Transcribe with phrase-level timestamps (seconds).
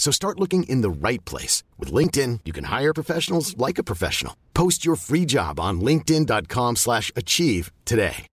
[0.00, 1.62] So start looking in the right place.
[1.78, 4.32] With LinkedIn, you can hire professionals like a professional.
[4.54, 8.26] Post your free job on linkedin.com slash achieve today.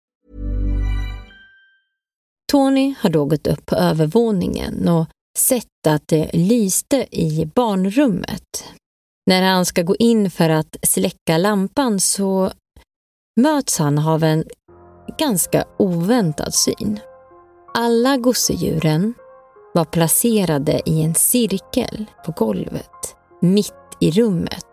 [2.51, 8.63] Tony har då gått upp på övervåningen och sett att det lyste i barnrummet.
[9.25, 12.51] När han ska gå in för att släcka lampan så
[13.41, 14.43] möts han av en
[15.19, 16.99] ganska oväntad syn.
[17.73, 19.13] Alla gosedjuren
[19.77, 24.65] var placerade i en cirkel på golvet, mitt i rummet.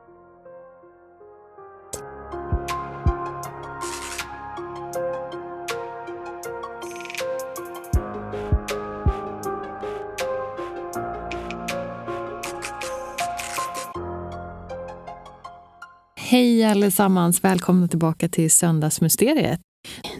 [16.16, 17.44] Hej allesammans!
[17.44, 19.60] Välkomna tillbaka till Söndagsmysteriet.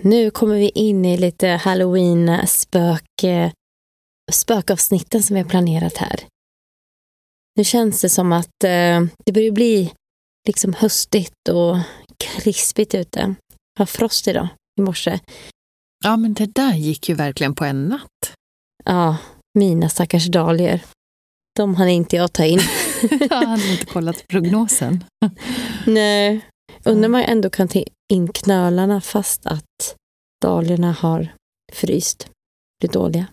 [0.03, 3.25] Nu kommer vi in i lite halloween-spök,
[4.33, 6.21] spökavsnitten som vi har planerat här.
[7.57, 9.93] Nu känns det som att eh, det börjar bli
[10.47, 11.79] liksom höstigt och
[12.19, 13.21] krispigt ute.
[13.21, 14.49] Det var frost idag,
[14.81, 15.21] i morse.
[16.05, 18.35] Ja, men det där gick ju verkligen på en natt.
[18.85, 19.17] Ja,
[19.59, 20.81] mina stackars dahlior.
[21.57, 22.61] De hann inte jag ta in.
[23.31, 25.05] jag hade inte kollat prognosen.
[25.87, 26.41] Nej,
[26.85, 29.97] undrar man ändå kan ta in knölarna fast att
[30.43, 31.35] dahliorna har
[31.73, 32.31] fryst.
[32.81, 33.27] Blir dåliga.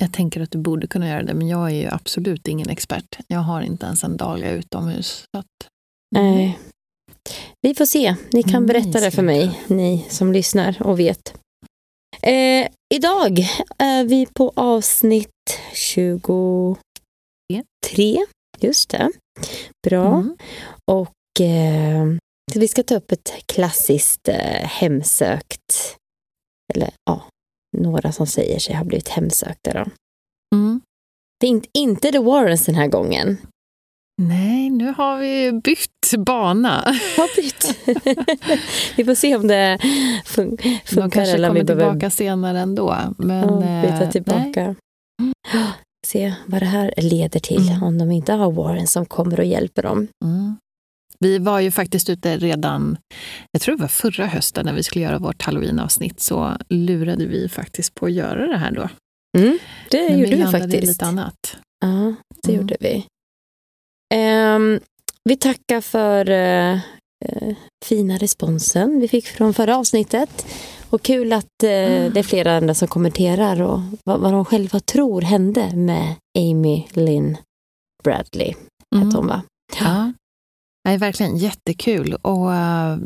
[0.00, 3.18] Jag tänker att du borde kunna göra det, men jag är ju absolut ingen expert.
[3.26, 5.24] Jag har inte ens en dahlia utomhus.
[5.34, 5.68] Så att...
[6.14, 6.58] Nej.
[7.62, 8.14] Vi får se.
[8.32, 11.34] Ni kan Mm, berätta det för mig, ni som lyssnar och vet.
[12.22, 13.38] Eh, idag
[13.78, 16.76] är vi på avsnitt 23.
[18.58, 19.10] Just det.
[19.88, 20.06] Bra.
[20.06, 20.36] Mm.
[20.90, 22.06] Och eh,
[22.54, 25.96] vi ska ta upp ett klassiskt eh, hemsökt,
[26.74, 27.22] eller ja,
[27.76, 29.72] några som säger sig ha blivit hemsökta.
[29.72, 29.90] Då.
[30.56, 30.80] Mm.
[31.40, 33.36] Det är inte, inte The Warrens den här gången.
[34.22, 36.80] Nej, nu har vi bytt bana.
[37.16, 37.78] Har bytt.
[38.96, 39.78] vi får se om det
[40.24, 42.96] fun De funkar kanske eller om vi kommer behöver tillbaka senare ändå.
[43.18, 44.74] Men, ja, byta eh, tillbaka.
[46.06, 47.82] Se vad det här leder till Mm.
[47.82, 50.08] om de inte har Warren som kommer och hjälper dem.
[50.24, 50.56] Mm.
[51.24, 52.96] Vi var ju faktiskt ute redan,
[53.52, 57.48] jag tror det var förra hösten när vi skulle göra vårt halloween-avsnitt, så lurade vi
[57.48, 58.88] faktiskt på att göra det här då.
[59.38, 59.58] Mm,
[59.90, 60.86] det Men gjorde vi, landade i faktiskt.
[60.86, 61.56] lite annat.
[61.80, 62.60] Ja, det Mm.
[62.60, 63.06] gjorde vi.
[64.14, 64.80] Ehm,
[65.24, 66.74] vi tackar för eh,
[67.24, 67.54] eh,
[67.84, 70.46] fina responsen vi fick från förra avsnittet.
[70.90, 72.12] Och kul att eh, Mm.
[72.12, 76.84] det är flera andra som kommenterar och vad, vad de själva tror hände med Amy
[76.92, 77.36] Lynn
[78.04, 78.54] Bradley.
[78.94, 79.06] Mm.
[79.06, 79.42] Hette hon va?
[79.80, 80.12] Ja.
[80.88, 82.96] Det är verkligen jättekul och eh,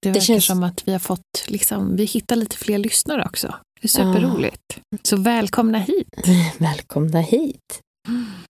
[0.00, 3.54] det verkar känns- som att vi har fått, liksom, vi hittar lite fler lyssnare också.
[3.80, 4.80] Det är superroligt.
[5.02, 6.08] Så välkomna hit.
[6.58, 7.80] Välkomna hit.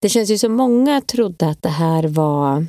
[0.00, 2.66] Det känns ju som många trodde att det här var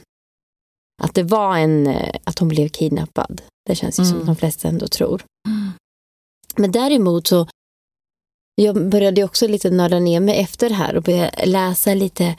[1.03, 3.41] att det var en, eh, att hon blev kidnappad.
[3.69, 4.25] Det känns ju som Mm.
[4.25, 5.23] de flesta ändå tror.
[6.55, 7.47] Men däremot så
[8.55, 12.35] jag började också lite nörda ner mig efter det här och började läsa lite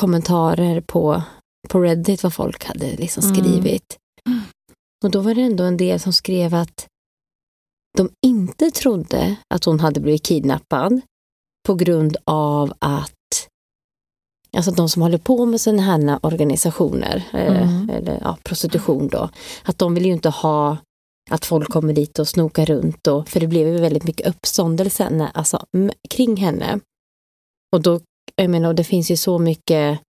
[0.00, 1.22] kommentarer på,
[1.68, 3.34] på Reddit vad folk hade liksom Mm.
[3.36, 3.96] skrivit.
[5.04, 6.86] Och då var det ändå en del som skrev att
[7.96, 11.00] de inte trodde att hon hade blivit kidnappad
[11.66, 13.12] på grund av att
[14.56, 17.90] alltså de som håller på med sådana här organisationer, eh, Mm.
[17.90, 19.28] eller ja, prostitution då,
[19.64, 20.76] att de vill ju inte ha
[21.30, 23.06] att folk kommer dit och snokar runt.
[23.06, 25.66] Och, för det blev ju väldigt mycket uppståndelse alltså,
[26.10, 26.80] kring henne.
[27.72, 28.00] Och då,
[28.36, 30.00] jag menar, det finns ju så mycket,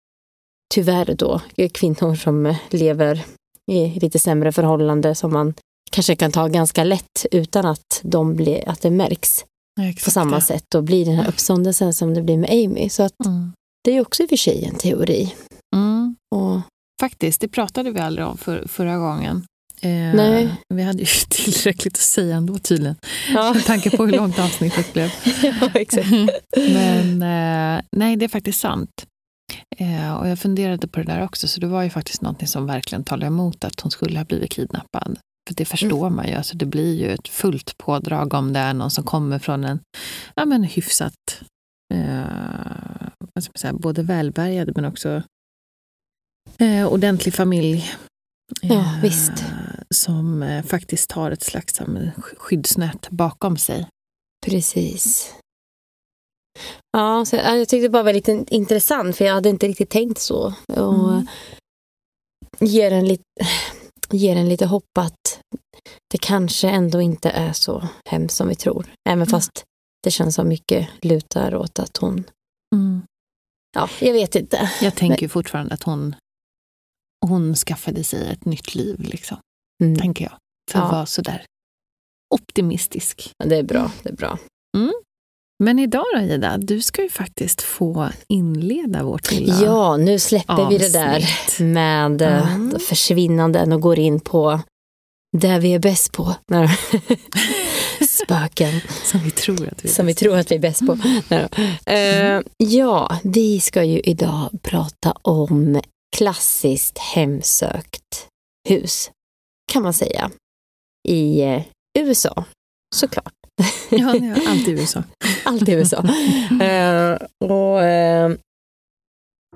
[0.74, 1.42] tyvärr då,
[1.74, 3.26] kvinnor som lever
[3.72, 5.54] i lite sämre förhållande som man
[5.92, 9.46] kanske kan ta ganska lätt utan att, de blir, att det märks
[9.82, 12.90] ja, på samma sätt och blir den här uppståndelsen som det blir med Amy.
[12.90, 13.52] Så att mm.
[13.84, 15.36] det är också i och för sig en teori.
[15.76, 16.16] Mm.
[16.36, 16.62] Och,
[17.00, 19.46] Faktiskt, det pratade vi aldrig om för, förra gången.
[19.82, 20.56] Eh, nej.
[20.74, 22.96] Vi hade ju tillräckligt att säga ändå tydligen.
[23.34, 23.54] Ja.
[23.54, 25.12] Med tanke på hur långt avsnittet blev.
[25.44, 26.10] ja, exakt.
[26.56, 29.06] Men eh, nej, det är faktiskt sant.
[29.80, 32.66] Eh, och jag funderade på det där också, så det var ju faktiskt någonting som
[32.66, 35.20] verkligen talade emot att hon skulle ha blivit kidnappad.
[35.48, 36.16] För det förstår mm.
[36.16, 36.34] man ju.
[36.34, 39.80] Alltså det blir ju ett fullt pådrag om det är någon som kommer från en
[40.36, 41.42] ja, men hyfsat,
[41.94, 42.24] eh,
[43.34, 45.24] vad ska man säga, både välbärgad men också
[46.58, 47.92] eh, ordentlig familj.
[48.62, 49.46] Ja, eh, visst.
[49.90, 51.82] Som eh, faktiskt har ett slags
[52.38, 53.88] skyddsnät bakom sig.
[54.46, 55.34] Precis.
[56.92, 60.20] Ja, så, jag tyckte det bara var lite intressant för jag hade inte riktigt tänkt
[60.20, 60.54] så.
[60.68, 61.28] Och mm.
[62.60, 63.24] ger, en lite,
[64.10, 65.40] ger en lite hopp att
[66.12, 68.86] det kanske ändå inte är så hemskt som vi tror.
[69.10, 69.28] Även mm.
[69.28, 69.64] fast
[70.04, 72.24] det känns som mycket lutar åt att hon...
[72.76, 73.02] Mm.
[73.76, 74.72] Ja, jag vet inte.
[74.82, 75.30] Jag tänker Men...
[75.30, 76.16] fortfarande att hon,
[77.26, 79.38] hon skaffade sig ett nytt liv, liksom.
[79.84, 80.00] Mm.
[80.00, 80.34] Tänker jag.
[80.72, 81.46] För att vara sådär
[82.36, 83.32] optimistisk.
[83.38, 83.92] Ja, det är bra.
[84.04, 84.38] Det är bra.
[84.78, 84.94] Mm.
[85.64, 90.54] Men idag då Ida, du ska ju faktiskt få inleda vårt lilla Ja, nu släpper
[90.54, 90.82] avsnitt.
[90.82, 91.26] vi det där
[91.64, 92.80] med mm.
[92.80, 94.62] försvinnanden och går in på
[95.38, 96.36] det vi är bäst på.
[98.08, 98.82] Spöken.
[99.04, 100.94] Som vi tror att vi är, Som vi tror att vi är bäst på.
[100.94, 105.82] Uh, ja, vi ska ju idag prata om
[106.18, 108.28] klassiskt hemsökt
[108.70, 109.12] hus,
[109.72, 110.32] kan man säga,
[111.08, 111.62] i uh,
[112.00, 112.46] USA,
[112.96, 113.39] såklart.
[113.90, 114.08] Ja,
[114.48, 115.04] allt i USA.
[115.44, 115.98] allt i USA.
[115.98, 117.18] uh,
[117.50, 118.38] och, uh,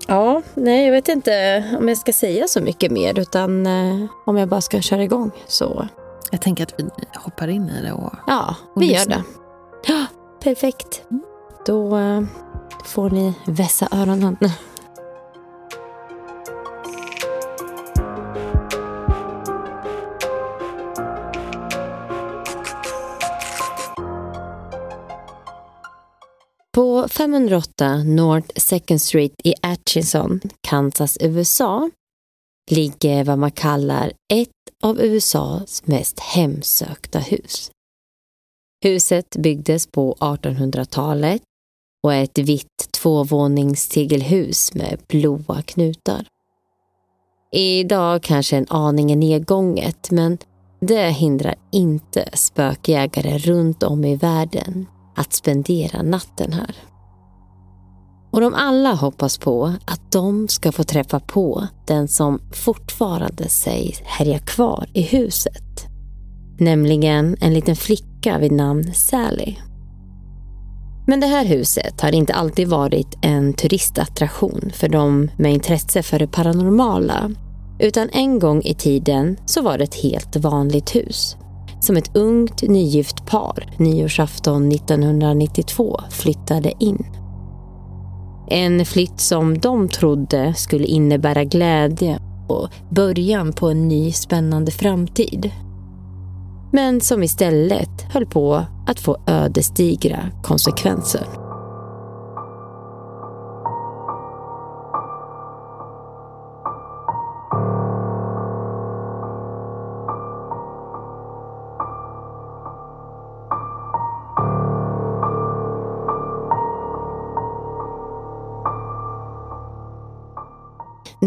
[0.08, 4.36] ja, nej, jag vet inte om jag ska säga så mycket mer, utan uh, om
[4.36, 5.88] jag bara ska köra igång så...
[6.30, 6.84] Jag tänker att vi
[7.14, 9.16] hoppar in i det och Ja, och vi lyssnar.
[9.16, 9.92] gör det.
[9.92, 10.06] Ja,
[10.42, 11.02] perfekt.
[11.10, 11.22] Mm.
[11.66, 11.98] Då
[12.84, 14.36] får ni vässa öronen.
[27.04, 31.90] På 508 North Second Street i Atchison, Kansas, USA
[32.70, 34.50] ligger vad man kallar ett
[34.82, 37.70] av USAs mest hemsökta hus.
[38.84, 41.42] Huset byggdes på 1800-talet
[42.02, 46.26] och är ett vitt tvåvåningstegelhus med blåa knutar.
[47.52, 50.38] Idag kanske en aning är nedgånget men
[50.80, 56.93] det hindrar inte spökjägare runt om i världen att spendera natten här.
[58.34, 64.00] Och de alla hoppas på att de ska få träffa på den som fortfarande sägs
[64.04, 65.86] härja kvar i huset.
[66.58, 69.54] Nämligen en liten flicka vid namn Sally.
[71.06, 76.18] Men det här huset har inte alltid varit en turistattraktion för de med intresse för
[76.18, 77.30] det paranormala.
[77.78, 81.36] Utan en gång i tiden så var det ett helt vanligt hus
[81.80, 87.23] som ett ungt nygift par nyårsafton 1992 flyttade in.
[88.48, 95.50] En flytt som de trodde skulle innebära glädje och början på en ny spännande framtid.
[96.72, 101.43] Men som istället höll på att få ödesdigra konsekvenser.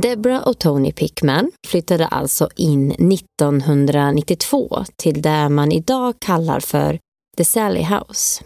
[0.01, 6.99] Deborah och Tony Pickman flyttade alltså in 1992 till det man idag kallar för
[7.37, 8.43] The Sally House.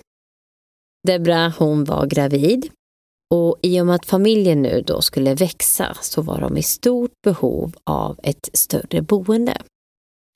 [1.07, 2.69] Deborah hon var gravid
[3.33, 7.11] och i och med att familjen nu då skulle växa så var de i stort
[7.23, 9.61] behov av ett större boende.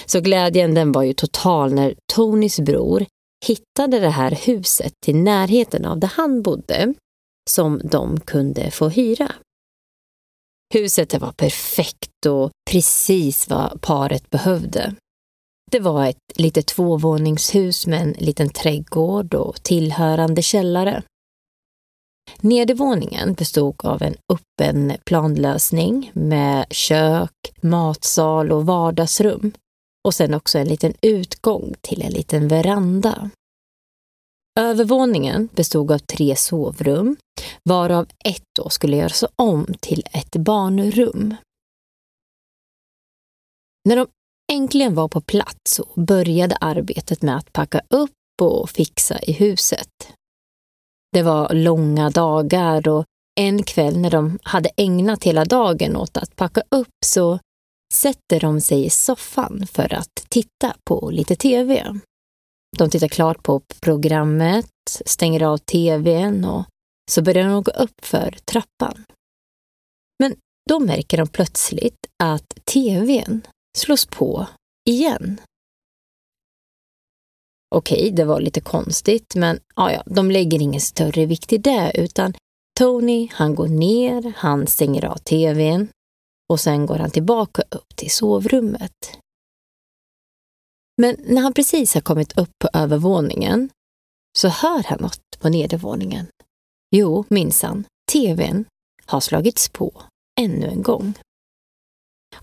[0.05, 3.05] Så glädjen den var ju total när Tonys bror
[3.45, 6.93] hittade det här huset i närheten av där han bodde
[7.49, 9.31] som de kunde få hyra.
[10.75, 14.95] Huset var perfekt och precis vad paret behövde.
[15.71, 21.03] Det var ett litet tvåvåningshus med en liten trädgård och tillhörande källare.
[22.41, 29.51] Nedervåningen bestod av en öppen planlösning med kök, matsal och vardagsrum.
[30.05, 33.29] och sen också en liten utgång till en liten veranda.
[34.59, 37.17] Övervåningen bestod av tre sovrum,
[37.63, 41.35] varav ett då skulle göras om till ett barnrum.
[43.89, 44.07] När de
[44.51, 48.11] äntligen var på plats så började arbetet med att packa upp
[48.41, 49.89] och fixa i huset.
[51.11, 53.05] Det var långa dagar och
[53.39, 57.39] en kväll när de hade ägnat hela dagen åt att packa upp så
[57.93, 61.99] sätter de sig i soffan för att titta på lite tv.
[62.77, 64.69] De tittar klart på programmet,
[65.05, 66.65] stänger av tvn och
[67.11, 69.05] så börjar de gå upp för trappan.
[70.19, 70.35] Men
[70.69, 73.41] då märker de plötsligt att tvn
[73.77, 74.47] slås på
[74.89, 75.41] igen.
[77.75, 81.91] Okej, det var lite konstigt, men ja, ja, de lägger ingen större vikt i det,
[81.95, 82.33] utan
[82.79, 85.87] Tony, han går ner, han stänger av tvn
[86.49, 89.19] och sen går han tillbaka upp till sovrummet.
[91.01, 93.69] Men när han precis har kommit upp på övervåningen
[94.37, 96.27] så hör han något på nedervåningen.
[96.97, 98.65] Jo, minsann, tvn
[99.05, 100.01] har slagits på
[100.41, 101.13] ännu en gång.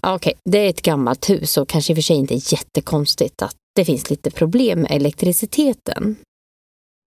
[0.00, 3.42] Okej, okay, det är ett gammalt hus och kanske i och för sig inte jättekonstigt
[3.42, 6.16] att det finns lite problem med elektriciteten.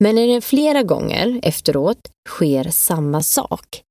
[0.03, 3.81] Men när det flera gånger efteråt sker samma sak.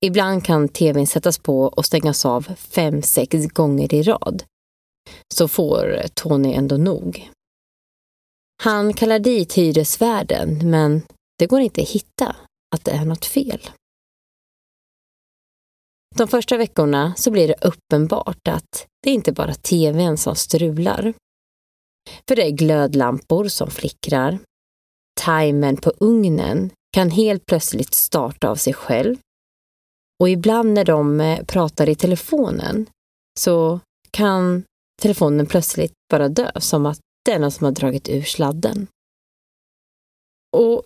[0.00, 4.44] Ibland kan tvn sättas på och stängas av fem, sex gånger i rad.
[5.34, 7.30] Så får Tony ändå nog.
[8.62, 11.02] Han kallar dit hyresvärden, men
[11.38, 12.36] det går inte att hitta
[12.74, 13.70] att det är något fel.
[16.16, 21.14] De första veckorna så blir det uppenbart att det är inte bara tvn som strular.
[22.28, 24.38] För det är glödlampor som flickrar.
[25.20, 29.16] Timern på ugnen kan helt plötsligt starta av sig själv.
[30.20, 32.86] Och ibland när de eh, pratar i telefonen
[33.40, 34.64] så kan
[35.02, 38.86] telefonen plötsligt bara dö, som att det är någon som har dragit ur sladden.
[40.56, 40.82] Och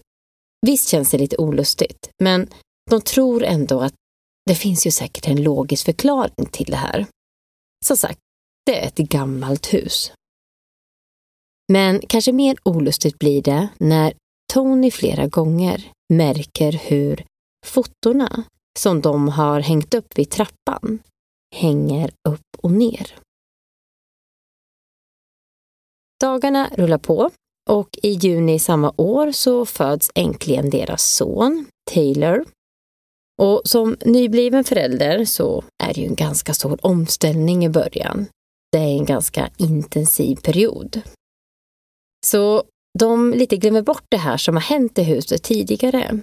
[0.66, 2.48] visst känns det lite olustigt, men
[2.90, 3.94] de tror ändå att
[4.46, 7.06] det finns ju säkert en logisk förklaring till det här.
[7.84, 8.18] Som sagt,
[8.66, 10.12] det är ett gammalt hus.
[11.72, 14.14] Men kanske mer olustigt blir det när
[14.52, 17.24] Tony flera gånger märker hur
[17.66, 18.44] fotona
[18.78, 20.98] som de har hängt upp vid trappan
[21.54, 23.14] hänger upp och ner.
[26.20, 27.30] Dagarna rullar på
[27.68, 32.44] och i juni samma år så föds äntligen deras son, Taylor.
[33.42, 38.26] Och som nybliven förälder så är det ju en ganska stor omställning i början.
[38.72, 41.00] Det är en ganska intensiv period.
[42.26, 42.62] Så
[42.98, 46.20] de lite glömmer bort det här som har hänt i huset tidigare.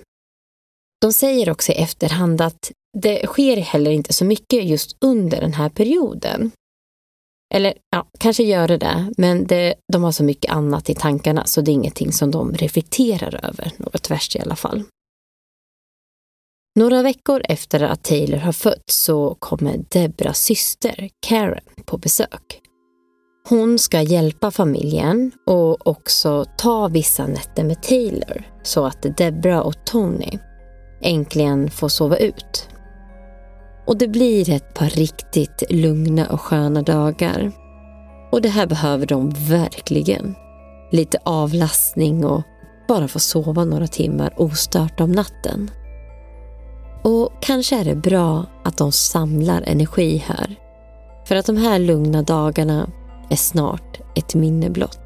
[1.01, 5.53] De säger också i efterhand att det sker heller inte så mycket just under den
[5.53, 6.51] här perioden.
[7.53, 11.45] Eller ja, kanske gör det det, men det, de har så mycket annat i tankarna
[11.45, 14.83] så det är ingenting som de reflekterar över, något värst i alla fall.
[16.79, 22.61] Några veckor efter att Taylor har fötts så kommer Debras syster Karen på besök.
[23.49, 29.85] Hon ska hjälpa familjen och också ta vissa nätter med Taylor så att Debra och
[29.85, 30.39] Tony
[31.01, 32.69] äntligen får sova ut.
[33.85, 37.51] Och det blir ett par riktigt lugna och sköna dagar.
[38.31, 40.35] Och det här behöver de verkligen.
[40.91, 42.41] Lite avlastning och
[42.87, 45.71] bara få sova några timmar ostört om natten.
[47.03, 50.55] Och kanske är det bra att de samlar energi här.
[51.25, 52.89] För att de här lugna dagarna
[53.29, 55.04] är snart ett minne blott.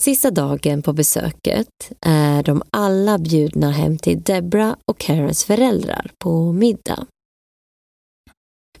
[0.00, 6.52] Sista dagen på besöket är de alla bjudna hem till Debra och Karens föräldrar på
[6.52, 7.06] middag.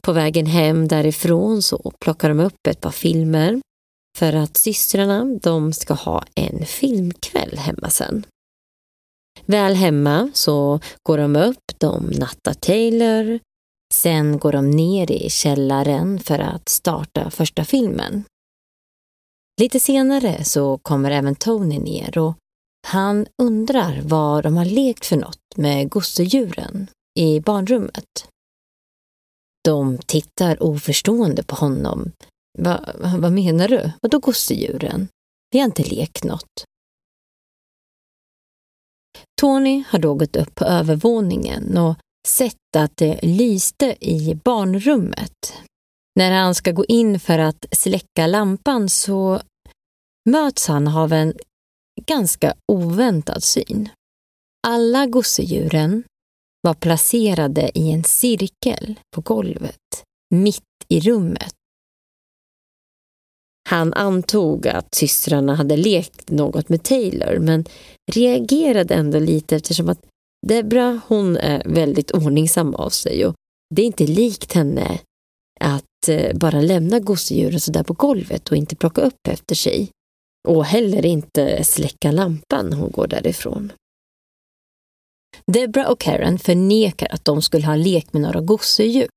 [0.00, 3.60] På vägen hem därifrån så plockar de upp ett par filmer
[4.18, 8.26] för att systrarna de ska ha en filmkväll hemma sen.
[9.46, 13.38] Väl hemma så går de upp, de nattar Taylor,
[13.94, 18.24] sen går de ner i källaren för att starta första filmen.
[19.60, 22.34] Lite senare så kommer även Tony ner och
[22.86, 26.86] han undrar vad de har lekt för något med gosedjuren
[27.18, 28.28] i barnrummet.
[29.64, 32.12] De tittar oförstående på honom.
[32.58, 32.80] Va,
[33.18, 33.90] vad menar du?
[34.02, 35.08] Vadå gosedjuren?
[35.50, 36.64] Vi har inte lekt något.
[39.40, 41.96] Tony har då gått upp på övervåningen och
[42.28, 45.54] sett att det lyste i barnrummet.
[46.16, 49.40] När han ska gå in för att släcka lampan så
[50.30, 51.34] möts han av en
[52.06, 53.88] ganska oväntad syn.
[54.66, 56.04] Alla gosedjuren
[56.62, 61.54] var placerade i en cirkel på golvet, mitt i rummet.
[63.68, 67.64] Han antog att systrarna hade lekt något med Taylor men
[68.12, 70.06] reagerade ändå lite eftersom att
[70.46, 73.34] Debra hon är väldigt ordningsam av sig och
[73.74, 75.00] det är inte likt henne
[75.60, 79.90] att eh, bara lämna gosedjuren sådär på golvet och inte plocka upp efter sig.
[80.48, 83.72] Och heller inte släcka lampan när hon går därifrån.
[85.46, 89.08] Debra och Karen förnekar att de skulle ha lekt med några gosedjur.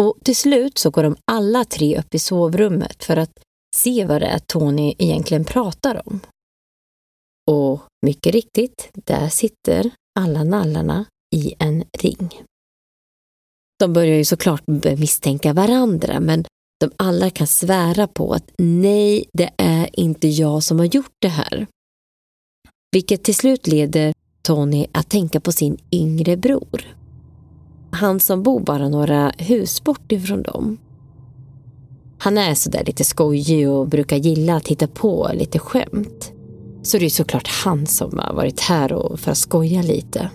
[0.00, 3.38] Och till slut så går de alla tre upp i sovrummet för att
[3.76, 6.20] se vad det är Tony egentligen pratar om.
[7.50, 9.90] Och mycket riktigt, där sitter
[10.20, 11.04] alla nallarna
[11.34, 12.42] i en ring.
[13.78, 14.66] De börjar ju såklart
[14.98, 16.44] misstänka varandra, men
[16.84, 21.28] de alla kan svära på att nej, det är inte jag som har gjort det
[21.28, 21.66] här.
[22.92, 24.12] Vilket till slut leder
[24.42, 26.96] Tony att tänka på sin yngre bror.
[27.90, 30.78] Han som bor bara några hus bort ifrån dem.
[32.18, 36.32] Han är sådär lite skojig och brukar gilla att hitta på lite skämt.
[36.82, 40.30] Så det är såklart han som har varit här och för att skoja lite.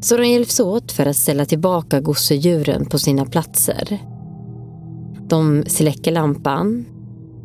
[0.00, 4.15] Så de hjälps åt för att ställa tillbaka gosedjuren på sina platser.
[5.28, 6.84] De släcker lampan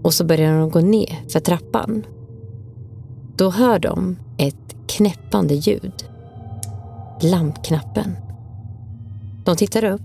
[0.02, 2.06] och så börjar de gå ner för trappan.
[3.38, 6.06] Då hör de ett knäppande ljud.
[7.22, 8.16] Lampknappen.
[9.46, 10.02] De tittar upp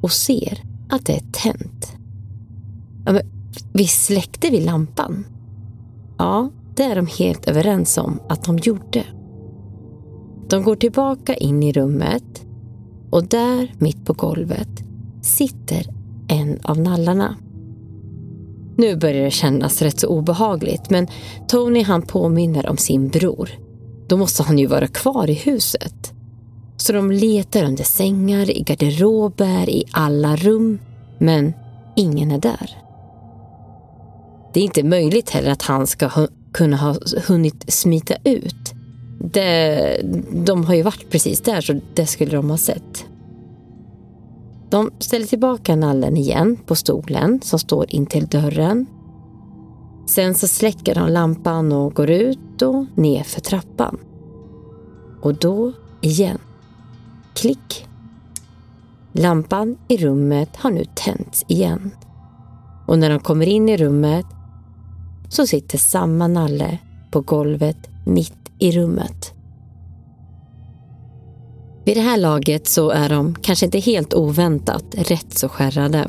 [0.00, 1.92] och ser att det är tänt.
[3.06, 3.22] Ja, men,
[3.72, 5.24] visst släckte vi lampan?
[6.18, 9.04] Ja, det är de helt överens om att de gjorde.
[10.48, 12.46] De går tillbaka in i rummet
[13.10, 14.82] och där, mitt på golvet,
[15.22, 15.97] sitter
[16.28, 17.36] en av nallarna.
[18.76, 21.06] Nu börjar det kännas rätt så obehagligt men
[21.48, 23.50] Tony han påminner om sin bror.
[24.08, 26.12] Då måste han ju vara kvar i huset.
[26.76, 30.78] Så de letar under sängar, i garderober, i alla rum.
[31.18, 31.52] Men
[31.96, 32.70] ingen är där.
[34.54, 38.72] Det är inte möjligt heller att han ska ha, kunna ha hunnit smita ut.
[39.20, 40.00] Det,
[40.46, 43.04] de har ju varit precis där så det skulle de ha sett.
[44.70, 48.86] De ställer tillbaka nallen igen på stolen som står intill dörren.
[50.06, 53.98] Sen så släcker de lampan och går ut och ner för trappan.
[55.22, 56.38] Och då igen.
[57.34, 57.86] Klick.
[59.12, 61.90] Lampan i rummet har nu tänts igen.
[62.86, 64.26] Och när de kommer in i rummet
[65.28, 66.78] så sitter samma nalle
[67.10, 69.37] på golvet mitt i rummet.
[71.88, 76.08] Vid det här laget så är de, kanske inte helt oväntat, rätt så skärrade.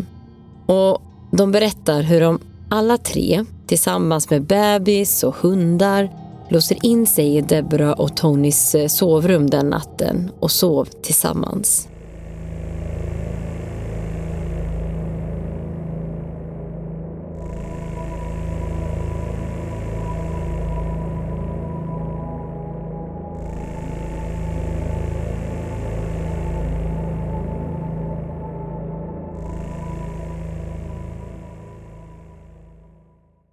[0.65, 2.39] Och de berättar hur de
[2.69, 6.09] alla tre, tillsammans med bebis och hundar,
[6.49, 11.88] låser in sig i Deborah och Tonys eh, sovrum den natten och sov tillsammans.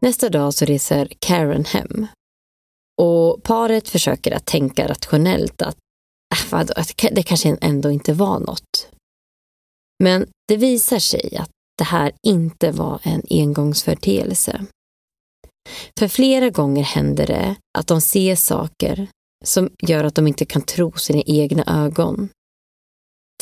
[0.07, 2.07] Nästa dag så reser Karen hem.
[3.03, 5.77] Och paret försöker att tänka rationellt att,
[6.35, 6.71] äh, vad,
[7.13, 8.89] det kanske ändå inte var något.
[10.03, 14.67] Men det visar sig att det här inte var en engångsförteelse.
[15.99, 19.09] För flera gånger händer det att de ser saker
[19.45, 22.29] som gör att de inte kan tro sina egna ögon.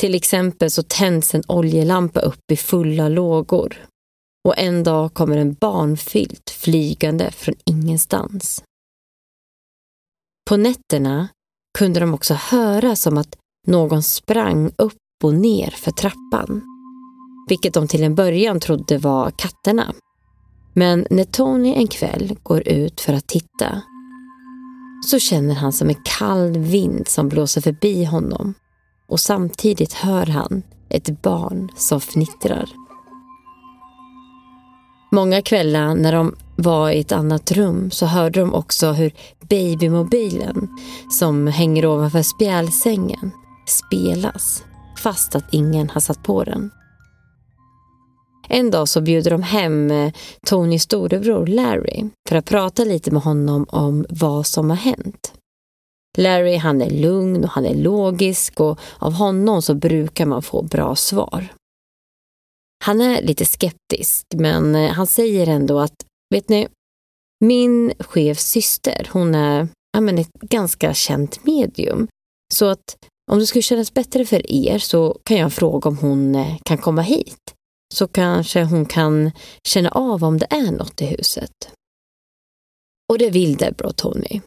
[0.01, 3.87] Till exempel så tänds en oljelampa upp i fulla lågor
[4.45, 8.63] och en dag kommer en barnfilt flygande från ingenstans.
[10.49, 11.27] På nätterna
[11.77, 16.61] kunde de också höra som att någon sprang upp och ner för trappan.
[17.49, 19.93] Vilket de till en början trodde var katterna.
[20.73, 23.81] Men när Tony en kväll går ut för att titta
[25.05, 28.53] så känner han som en kall vind som blåser förbi honom
[29.07, 32.84] och samtidigt hör han ett barn som fnittrar.
[35.15, 39.11] Många kvällar när de var i ett annat rum så hörde de också hur
[39.49, 40.67] babymobilen
[41.11, 43.31] som hänger ovanför spjälsängen
[43.67, 44.63] spelas
[44.97, 46.71] fast att ingen har satt på den.
[48.47, 50.13] En dag så bjuder de hem eh,
[50.45, 55.33] Tonys storebror Larry för att prata lite med honom om vad som har hänt.
[56.17, 60.61] Larry han är lugn och han är logisk och av honom så brukar man få
[60.61, 61.47] bra svar.
[62.83, 65.95] Han är lite skeptisk men eh, han säger ändå att,
[66.35, 66.67] vet ni,
[67.45, 72.07] min chefs syster, hon är ja, men ett ganska känt medium.
[72.53, 72.97] Så att
[73.31, 76.77] om det skulle kännas bättre för er så kan jag fråga om hon eh, kan
[76.77, 77.53] komma hit.
[77.93, 79.31] Så kanske hon kan
[79.67, 81.51] känna av om det är något i huset.
[83.09, 84.41] Och det vill Debra och Tony.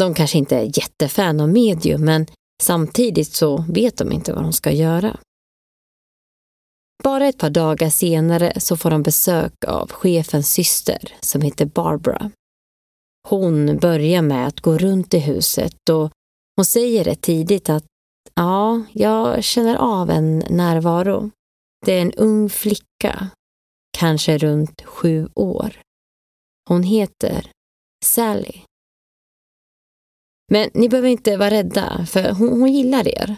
[0.00, 2.26] De kanske inte är jättefan av medium, men
[2.62, 5.18] samtidigt så vet de inte vad de ska göra.
[7.04, 12.30] Bara ett par dagar senare så får de besök av chefens syster som heter Barbara.
[13.28, 16.10] Hon börjar med att gå runt i huset och
[16.56, 17.84] hon säger rätt tidigt att
[18.34, 21.30] ja, jag känner av en närvaro.
[21.86, 23.28] Det är en ung flicka,
[23.98, 25.80] kanske runt sju år.
[26.68, 27.50] Hon heter
[28.04, 28.60] Sally.
[30.52, 33.36] Men ni behöver inte vara rädda, för hon, hon gillar er.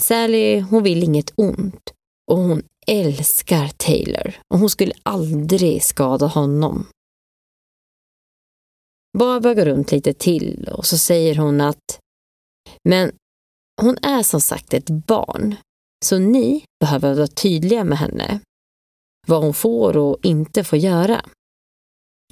[0.00, 1.92] Sally, hon vill inget ont
[2.30, 6.86] och hon älskar Taylor och hon skulle aldrig skada honom.
[9.18, 12.00] Barbara går runt lite till och så säger hon att
[12.88, 13.12] men
[13.80, 15.56] hon är som sagt ett barn,
[16.04, 18.40] så ni behöver vara tydliga med henne.
[19.26, 21.24] Vad hon får och inte får göra.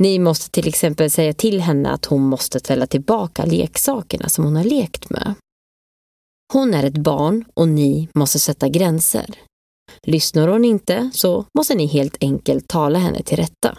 [0.00, 4.56] Ni måste till exempel säga till henne att hon måste ställa tillbaka leksakerna som hon
[4.56, 5.34] har lekt med.
[6.52, 9.47] Hon är ett barn och ni måste sätta gränser.
[10.02, 13.78] Lyssnar hon inte så måste ni helt enkelt tala henne till rätta.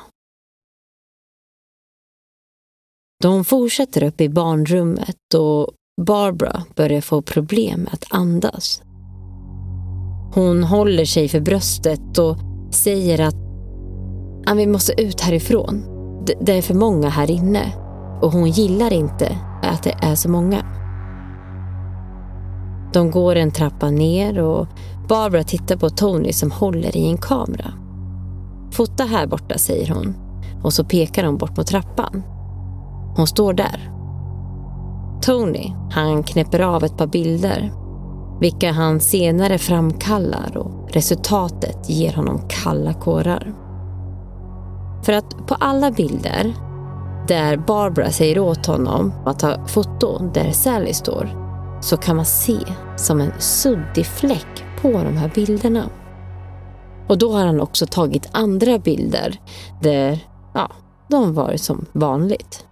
[3.23, 8.81] De fortsätter upp i barnrummet och Barbara börjar få problem med att andas.
[10.33, 12.37] Hon håller sig för bröstet och
[12.73, 13.35] säger att
[14.57, 15.83] vi måste ut härifrån.
[16.41, 17.73] Det är för många här inne
[18.21, 20.65] och hon gillar inte att det är så många.
[22.93, 24.67] De går en trappa ner och
[25.09, 27.73] Barbara tittar på Tony som håller i en kamera.
[28.71, 30.15] Fota här borta, säger hon
[30.63, 32.23] och så pekar hon bort mot trappan.
[33.15, 33.91] Hon står där.
[35.21, 37.71] Tony, han knäpper av ett par bilder
[38.39, 43.53] vilka han senare framkallar och resultatet ger honom kalla kårar.
[45.03, 46.53] För att på alla bilder
[47.27, 51.29] där Barbara säger åt honom att ta foto där Sally står
[51.81, 52.59] så kan man se
[52.97, 55.89] som en suddig fläck på de här bilderna.
[57.07, 59.39] Och då har han också tagit andra bilder
[59.81, 60.19] där
[60.53, 60.71] ja,
[61.09, 62.65] de varit som vanligt.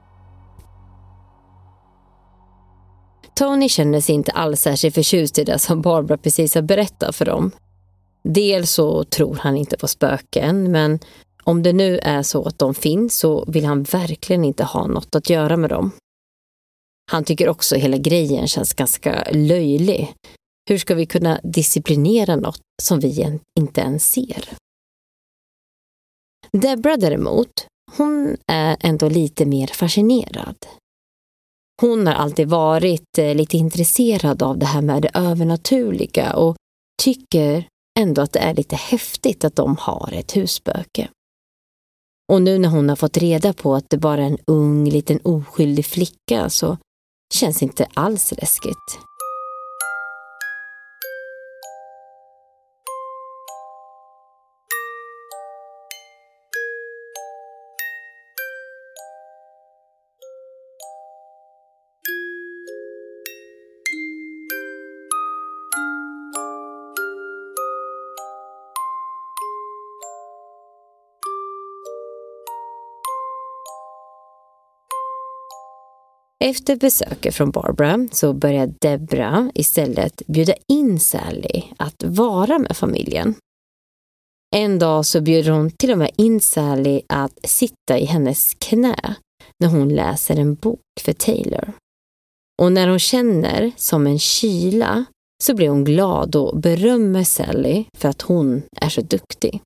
[3.36, 7.26] Tony känner sig inte alls särskilt förtjust i det som Barbara precis har berättat för
[7.26, 7.52] dem.
[8.24, 11.00] Dels så tror han inte på spöken, men
[11.44, 15.16] om det nu är så att de finns så vill han verkligen inte ha något
[15.16, 15.92] att göra med dem.
[17.12, 20.14] Han tycker också hela grejen känns ganska löjlig.
[20.70, 24.50] Hur ska vi kunna disciplinera något som vi inte ens ser?
[26.52, 30.56] Debra däremot, hon är ändå lite mer fascinerad.
[31.82, 36.56] Hon har alltid varit eh, lite intresserad av det här med det övernaturliga och
[37.04, 37.68] tycker
[38.00, 41.10] ändå att det är lite häftigt att de har ett husspöke.
[42.32, 45.20] Och nu när hon har fått reda på att det bara är en ung liten
[45.24, 46.78] oskyldig flicka så
[47.34, 49.00] känns inte alls läskigt.
[76.46, 83.36] Efter besöket från Barbara så börjar Debra istället bjuda in Sally att vara med familjen.
[84.56, 89.16] En dag så bjuder hon till och med in Sally att sitta i hennes knä
[89.60, 91.74] när hon läser en bok för Taylor.
[92.62, 95.06] Och när hon känner som en kyla
[95.44, 99.62] så blir hon glad och berömmer Sally för att hon är så duktig.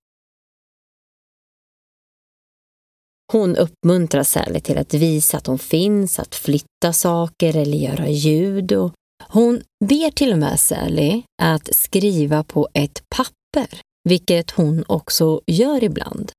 [3.32, 8.72] Hon uppmuntrar Sally till att visa att hon finns, att flytta saker eller göra ljud.
[8.74, 8.92] Och
[9.28, 15.84] hon ber till och med Sally att skriva på ett papper, vilket hon också gör
[15.84, 16.32] ibland.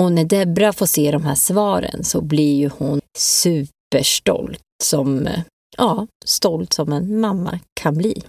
[0.00, 5.28] Och när Debra får se de här svaren så blir ju hon superstolt som,
[5.76, 8.22] ja, stolt som en mamma kan bli.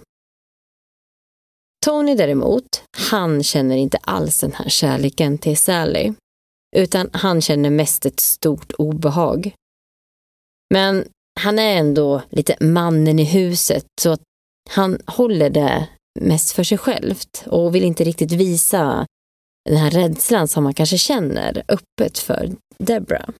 [1.84, 6.12] Tony däremot, han känner inte alls den här kärleken till Sally
[6.76, 9.54] utan han känner mest ett stort obehag.
[10.74, 11.04] Men
[11.40, 14.22] han är ändå lite mannen i huset så att
[14.70, 15.88] han håller det
[16.20, 19.06] mest för sig självt och vill inte riktigt visa
[19.68, 23.32] den här rädslan som han kanske känner öppet för Debra.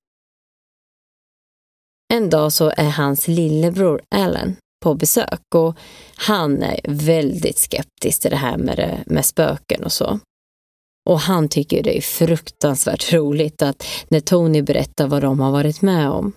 [2.12, 5.76] En dag så är hans lillebror Alan på besök och
[6.16, 10.20] han är väldigt skeptisk till det här med, det, med spöken och så.
[11.10, 15.82] Och han tycker det är fruktansvärt roligt att när Tony berättar vad de har varit
[15.82, 16.32] med om.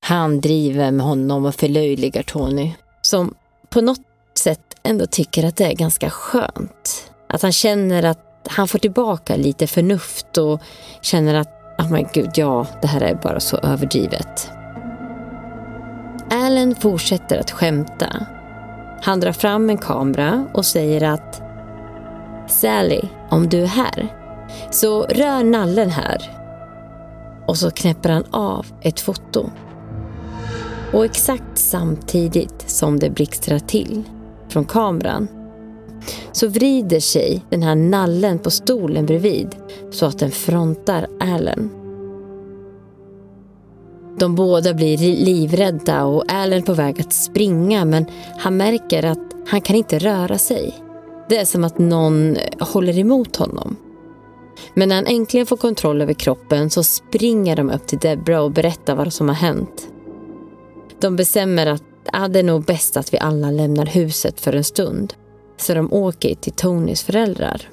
[0.00, 3.34] Han driver med honom och förlöjligar Tony, som
[3.70, 4.00] på något
[4.34, 7.10] sätt ändå tycker att det är ganska skönt.
[7.28, 10.60] Att han känner att han får tillbaka lite förnuft och
[11.02, 14.50] känner att, oh men gud, ja, det här är bara så överdrivet.
[16.30, 18.26] Allen fortsätter att skämta.
[19.02, 21.41] Han drar fram en kamera och säger att
[22.48, 23.00] Sally,
[23.30, 24.16] om du är här,
[24.70, 26.38] så rör nallen här.
[27.46, 29.50] Och så knäpper han av ett foto.
[30.92, 34.02] Och exakt samtidigt som det blixtrar till
[34.48, 35.28] från kameran
[36.32, 39.56] så vrider sig den här nallen på stolen bredvid
[39.90, 41.70] så att den frontar Allen.
[44.18, 48.06] De båda blir livrädda och Allen är på väg att springa men
[48.38, 50.74] han märker att han kan inte röra sig.
[51.28, 53.76] Det är som att någon håller emot honom.
[54.74, 58.50] Men när han äntligen får kontroll över kroppen så springer de upp till Debra och
[58.50, 59.88] berättar vad som har hänt.
[61.00, 61.82] De bestämmer att
[62.12, 65.14] ah, det är nog bäst att vi alla lämnar huset för en stund.
[65.56, 67.68] Så de åker till Tonys föräldrar.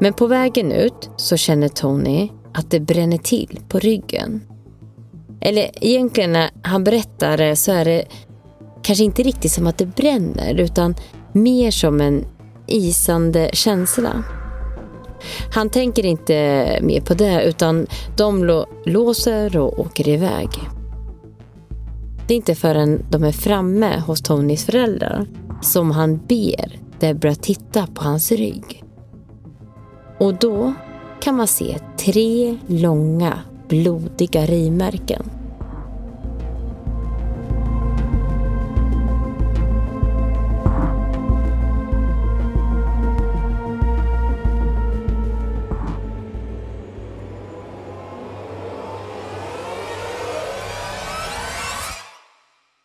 [0.00, 4.40] Men på vägen ut så känner Tony att det bränner till på ryggen.
[5.40, 8.04] Eller egentligen när han berättar det så är det
[8.82, 10.94] kanske inte riktigt som att det bränner utan
[11.34, 12.24] mer som en
[12.66, 14.24] isande känsla.
[15.54, 20.48] Han tänker inte mer på det utan de låser och åker iväg.
[22.26, 25.26] Det är inte förrän de är framme hos Tonys föräldrar
[25.62, 28.84] som han ber Debra titta på hans rygg.
[30.18, 30.74] Och då
[31.20, 35.30] kan man se tre långa blodiga rivmärken.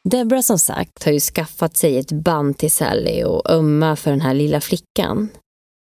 [0.10, 4.22] Debra som sagt har ju skaffat sig ett band till Sally och ömma för den
[4.22, 5.30] här lilla flickan.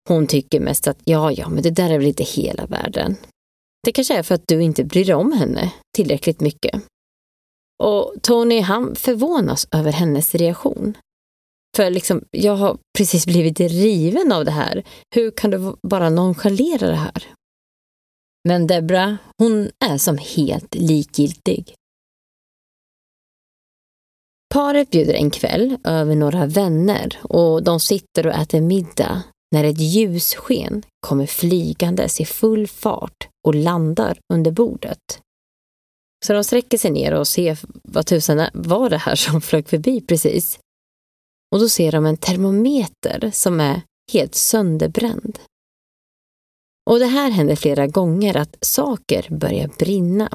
[0.07, 3.15] Hon tycker mest att ja, ja, men det där är väl inte hela världen.
[3.83, 6.81] Det kanske är för att du inte bryr dig om henne tillräckligt mycket.
[7.83, 10.97] Och Tony, han förvånas över hennes reaktion.
[11.75, 14.83] För liksom, jag har precis blivit riven av det här.
[15.15, 17.23] Hur kan du bara nonchalera det här?
[18.47, 21.75] Men Debra, hon är som helt likgiltig.
[24.53, 29.79] Paret bjuder en kväll över några vänner och de sitter och äter middag när ett
[29.79, 35.21] ljussken kommer flygandes i full fart och landar under bordet.
[36.25, 40.01] Så de sträcker sig ner och ser vad tusan var det här som flög förbi
[40.01, 40.59] precis.
[41.51, 43.81] Och då ser de en termometer som är
[44.13, 45.39] helt sönderbränd.
[46.89, 50.29] Och det här händer flera gånger att saker börjar brinna.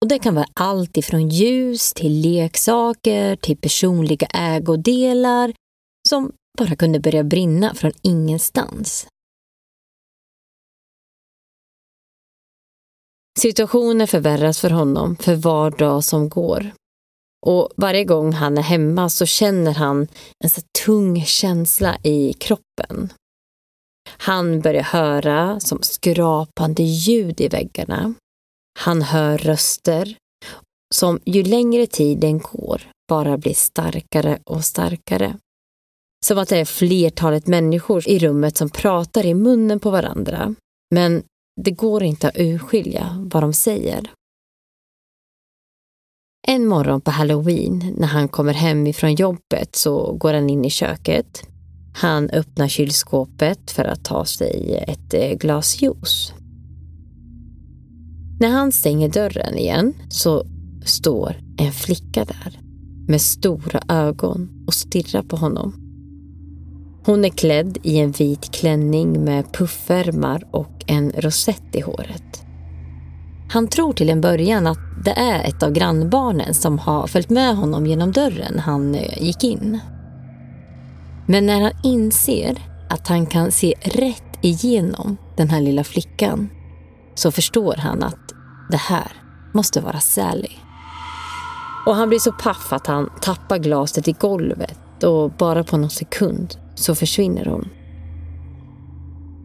[0.00, 5.52] Och Det kan vara allt ifrån ljus till leksaker till personliga ägodelar
[6.08, 9.06] som bara kunde börja brinna från ingenstans.
[13.38, 16.72] Situationen förvärras för honom för var dag som går.
[17.46, 20.08] Och varje gång han är hemma så känner han
[20.44, 23.12] en så tung känsla i kroppen.
[24.08, 28.14] Han börjar höra som skrapande ljud i väggarna.
[28.78, 30.16] Han hör röster
[30.94, 35.36] som ju längre tiden går bara blir starkare och starkare.
[36.26, 40.54] Som att det är flertalet människor i rummet som pratar i munnen på varandra.
[40.94, 41.22] Men
[41.60, 44.10] det går inte att urskilja vad de säger.
[46.48, 50.70] En morgon på halloween när han kommer hem ifrån jobbet så går han in i
[50.70, 51.42] köket.
[51.94, 56.39] Han öppnar kylskåpet för att ta sig ett eh, glas juice.
[58.40, 60.44] När han stänger dörren igen så
[60.84, 62.60] står en flicka där
[63.08, 65.74] med stora ögon och stirrar på honom.
[67.04, 72.42] Hon är klädd i en vit klänning med puffärmar och en rosett i håret.
[73.50, 77.56] Han tror till en början att det är ett av grannbarnen som har följt med
[77.56, 79.78] honom genom dörren han eh, gick in.
[81.26, 86.48] Men när han inser att han kan se rätt igenom den här lilla flickan
[87.14, 88.29] så förstår han att
[88.70, 89.12] det här
[89.54, 90.56] måste vara Sally.
[91.86, 95.90] Och han blir så paff att han tappar glaset i golvet och bara på någon
[95.90, 97.68] sekund så försvinner hon.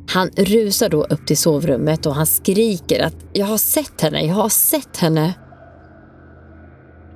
[0.10, 4.36] Han rusar då upp till sovrummet och han skriker att jag har sett henne, jag
[4.36, 5.34] har sett henne.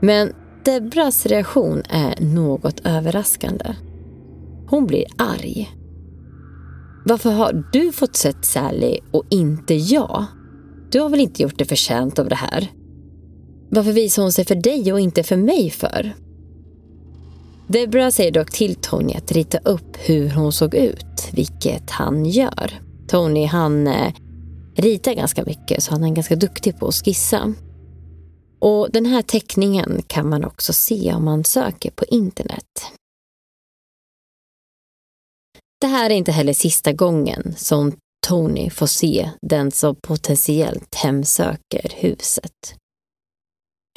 [0.01, 0.33] Men
[0.65, 3.75] Debras reaktion är något överraskande.
[4.67, 5.71] Hon blir arg.
[7.05, 10.25] Varför har du fått sett Sally och inte jag?
[10.91, 12.71] Du har väl inte gjort dig förtjänt av det här?
[13.69, 16.13] Varför visar hon sig för dig och inte för mig för?
[17.67, 22.81] Debra säger dock till Tony att rita upp hur hon såg ut, vilket han gör.
[23.07, 24.13] Tony han eh,
[24.75, 27.53] ritar ganska mycket så han är ganska duktig på att skissa.
[28.59, 32.81] Och den här teckningen kan man också se om man söker på internet.
[35.81, 37.91] Det här är inte heller sista gången som
[38.27, 42.75] Tony får se den som potentiellt hemsöker huset.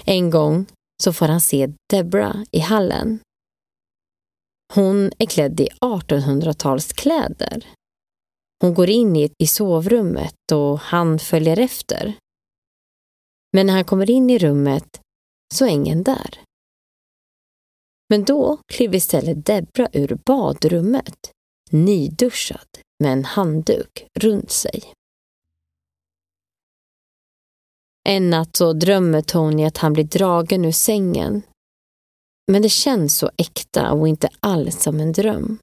[0.04, 0.66] En gång
[1.02, 3.18] så får han se Debra i hallen.
[4.74, 7.66] Hon är klädd i 1800-talskläder.
[8.60, 12.14] Hon går in i sovrummet och han följer efter.
[13.52, 15.00] Men när han kommer in i rummet
[15.54, 16.40] så är ingen där.
[18.08, 21.30] Men då kliver istället Debra ur badrummet,
[21.70, 22.68] nyduschad
[23.02, 24.82] med en handduk runt sig.
[28.08, 31.42] En natt så drömmer Tony att han blir dragen ur sängen.
[32.52, 35.58] Men det känns så äkta och inte alls som en dröm.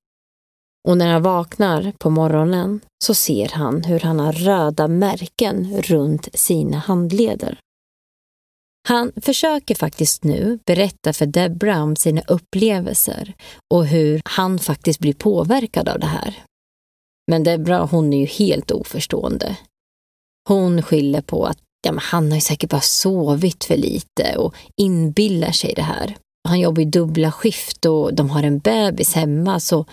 [0.88, 6.30] Och när han vaknar på morgonen så ser han hur han har röda märken runt
[6.34, 7.60] sina handleder.
[8.88, 13.34] Han försöker faktiskt nu berätta för Debra om sina upplevelser
[13.74, 16.44] och hur han faktiskt blir påverkad av det här.
[17.30, 19.58] Men Debra hon är ju helt oförstående.
[20.48, 24.56] Hon skyller på att ja, men han har ju säkert bara sovit för lite och
[24.78, 26.18] inbillar sig det här.
[26.48, 29.86] Han jobbar ju dubbla skift och de har en bebis hemma så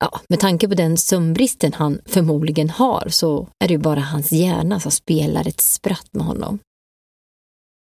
[0.00, 4.32] ja, med tanke på den sömnbristen han förmodligen har så är det ju bara hans
[4.32, 6.58] hjärna som spelar ett spratt med honom.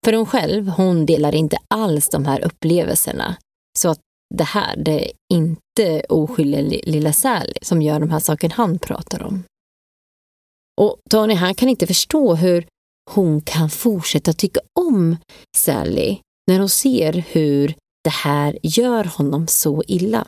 [0.05, 3.36] För hon själv, hon delar inte alls de här upplevelserna.
[3.79, 3.99] Så att
[4.35, 9.23] det här, det är inte oskyldiga lilla Sally som gör de här sakerna han pratar
[9.23, 9.43] om.
[10.81, 12.67] Och Tony, han kan inte förstå hur
[13.11, 15.17] hon kan fortsätta tycka om
[15.57, 20.27] Sally när hon ser hur det här gör honom så illa.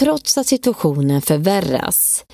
[0.00, 2.24] Trots att situationen förvärras,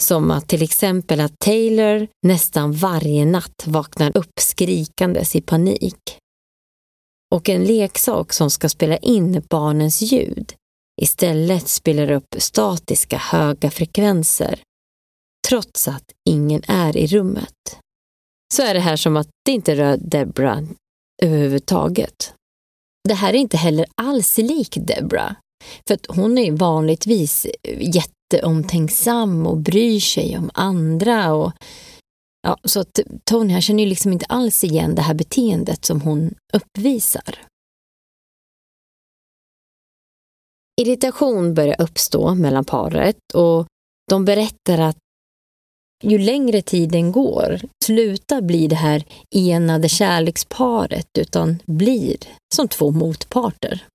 [0.00, 6.18] som att till exempel att Taylor nästan varje natt vaknar upp skrikandes i panik.
[7.36, 10.54] Och en leksak som ska spela in barnens ljud
[11.02, 14.60] istället spelar upp statiska höga frekvenser
[15.48, 17.78] trots att ingen är i rummet.
[18.54, 20.66] Så är det här som att det inte rör Debra
[21.22, 22.32] överhuvudtaget.
[23.08, 25.36] Det här är inte heller alls lik Debra.
[25.86, 27.46] För att hon är vanligtvis
[27.78, 31.34] jätteomtänksam och bryr sig om andra.
[31.34, 31.52] Och,
[32.46, 36.00] ja, så att Tony han känner ju liksom inte alls igen det här beteendet som
[36.00, 37.38] hon uppvisar.
[40.80, 43.66] Irritation börjar uppstå mellan paret och
[44.08, 44.96] de berättar att
[46.02, 52.16] ju längre tiden går sluta bli det här enade kärleksparet utan blir
[52.54, 53.86] som två motparter.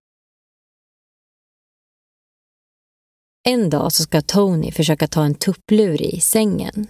[3.50, 6.88] En dag så ska Tony försöka ta en tupplur i sängen.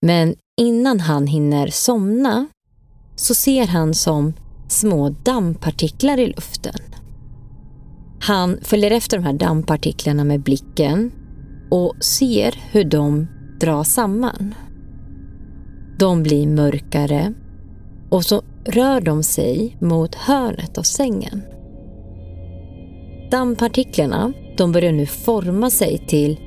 [0.00, 2.46] Men innan han hinner somna
[3.16, 4.32] så ser han som
[4.68, 6.80] små dammpartiklar i luften.
[8.20, 11.12] Han följer efter de här dammpartiklarna med blicken
[11.70, 13.26] och ser hur de
[13.60, 14.54] dras samman.
[15.98, 17.34] De blir mörkare
[18.10, 21.42] och så rör de sig mot hörnet av sängen.
[23.30, 26.40] Dammpartiklarna de börjar nu forma sig till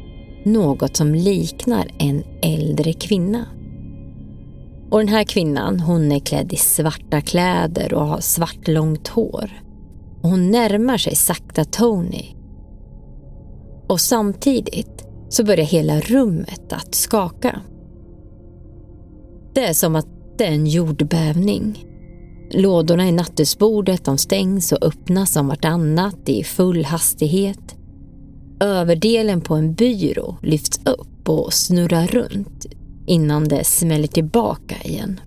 [0.46, 3.46] något som liknar en äldre kvinna.
[4.90, 9.52] Och den här kvinnan hon är klädd i svarta kläder och har svart långt hår.
[10.22, 12.26] Och hon närmar sig sakta Tony.
[13.88, 17.62] Och samtidigt så börjar hela rummet att skaka.
[19.54, 21.86] Det är som att det är en jordbävning.
[22.52, 27.76] Lådorna i nattduksbordet de stängs och öppnas om vartannat i full hastighet.
[28.62, 32.66] Överdelen på en byrå lyfts upp och snurrar runt
[33.08, 35.20] innan det smäller tillbaka igen.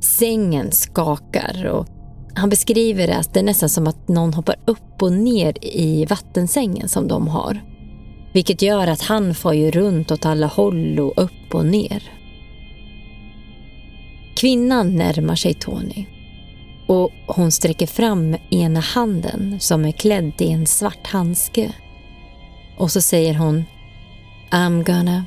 [0.00, 1.86] Sängen skakar och
[2.34, 6.04] han beskriver det att det är nästan som att någon hoppar upp och ner i
[6.04, 7.60] vattensängen som de har.
[8.32, 12.02] Vilket gör att han far ju runt åt alla håll och upp och ner.
[14.36, 16.06] Kvinnan närmar sig Tony.
[16.86, 21.72] och hon sträcker fram ena handen som är klädd i en svart handske.
[22.76, 23.64] Och så säger hon
[24.50, 25.24] I'm gonna.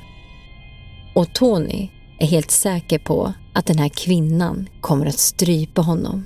[1.13, 1.89] Och Tony
[2.19, 6.25] är helt säker på att den här kvinnan kommer att strypa honom.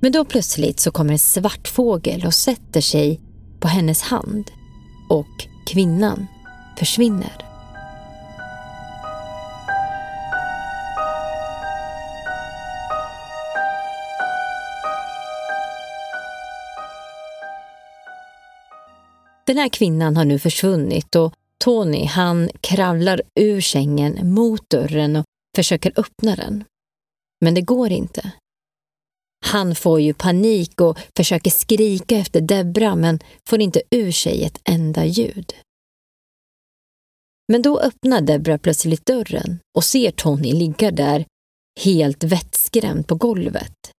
[0.00, 3.20] Men då plötsligt så kommer en svart fågel och sätter sig
[3.60, 4.50] på hennes hand
[5.08, 6.26] och kvinnan
[6.78, 7.41] försvinner.
[19.52, 21.34] Den här kvinnan har nu försvunnit och
[21.64, 25.24] Tony han kravlar ur sängen mot dörren och
[25.56, 26.64] försöker öppna den.
[27.40, 28.32] Men det går inte.
[29.44, 34.60] Han får ju panik och försöker skrika efter Debra men får inte ur sig ett
[34.64, 35.54] enda ljud.
[37.48, 41.24] Men då öppnar Debra plötsligt dörren och ser Tony ligga där
[41.80, 43.92] helt vettskrämd på golvet.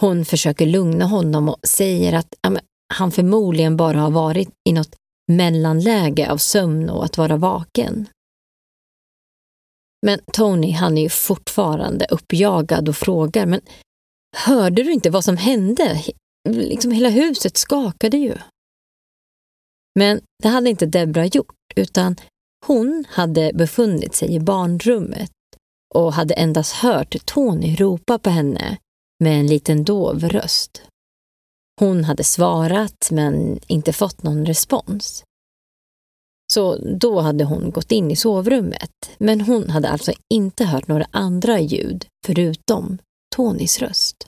[0.00, 2.60] Hon försöker lugna honom och säger att ja,
[2.92, 4.96] han förmodligen bara har varit i något
[5.32, 8.08] mellanläge av sömn och att vara vaken.
[10.06, 13.60] Men Tony han är ju fortfarande uppjagad och frågar, men
[14.36, 16.02] hörde du inte vad som hände?
[16.48, 18.34] Liksom hela huset skakade ju.
[19.98, 22.16] Men det hade inte Debra gjort, utan
[22.66, 25.30] hon hade befunnit sig i barnrummet
[25.94, 28.78] och hade endast hört Tony ropa på henne
[29.24, 30.82] med en liten dov röst.
[31.80, 35.24] Hon hade svarat men inte fått någon respons.
[36.52, 41.06] Så då hade hon gått in i sovrummet, men hon hade alltså inte hört några
[41.10, 42.98] andra ljud förutom
[43.36, 44.26] Tonys röst.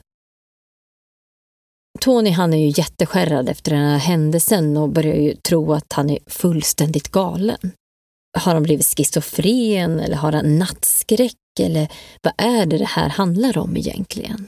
[1.99, 6.09] Tony han är ju jätteskärrad efter den här händelsen och börjar ju tro att han
[6.09, 7.71] är fullständigt galen.
[8.37, 11.91] Har han blivit schizofren eller har han nattskräck eller
[12.21, 14.47] vad är det det här handlar om egentligen?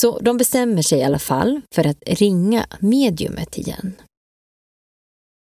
[0.00, 3.92] Så de bestämmer sig i alla fall för att ringa mediumet igen.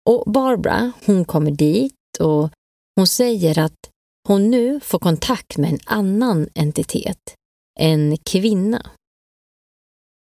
[0.09, 2.49] Och Barbara, hon kommer dit och
[2.95, 3.89] hon säger att
[4.27, 7.35] hon nu får kontakt med en annan entitet,
[7.79, 8.91] en kvinna.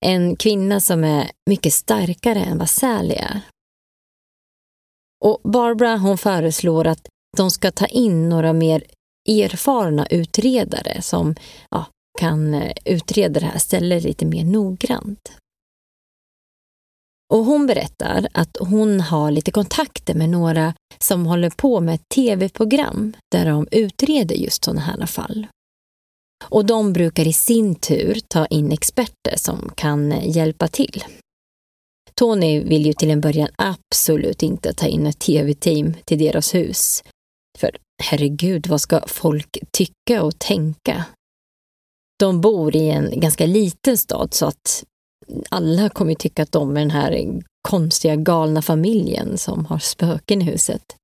[0.05, 3.41] En kvinna som är mycket starkare än vad Sally är.
[5.25, 8.85] Och Barbara hon föreslår att de ska ta in några mer
[9.29, 11.35] erfarna utredare som
[11.71, 11.87] ja,
[12.23, 15.33] kan eh, utreda det här stället lite mer noggrant.
[17.33, 22.09] Och hon berättar att hon har lite kontakter med några som håller på med ett
[22.15, 25.47] tv-program där de utreder just sådana här fall.
[26.49, 31.05] Och de brukar i sin tur ta in experter som kan eh, hjälpa till.
[32.15, 37.03] Tony vill ju till en början absolut inte ta in ett tv-team till deras hus.
[37.59, 41.05] För herregud, vad ska folk tycka och tänka?
[42.19, 44.85] De bor i en ganska liten stad så att
[45.49, 50.45] alla kommer tycka att de är den här konstiga galna familjen som har spöken i
[50.45, 50.97] huset.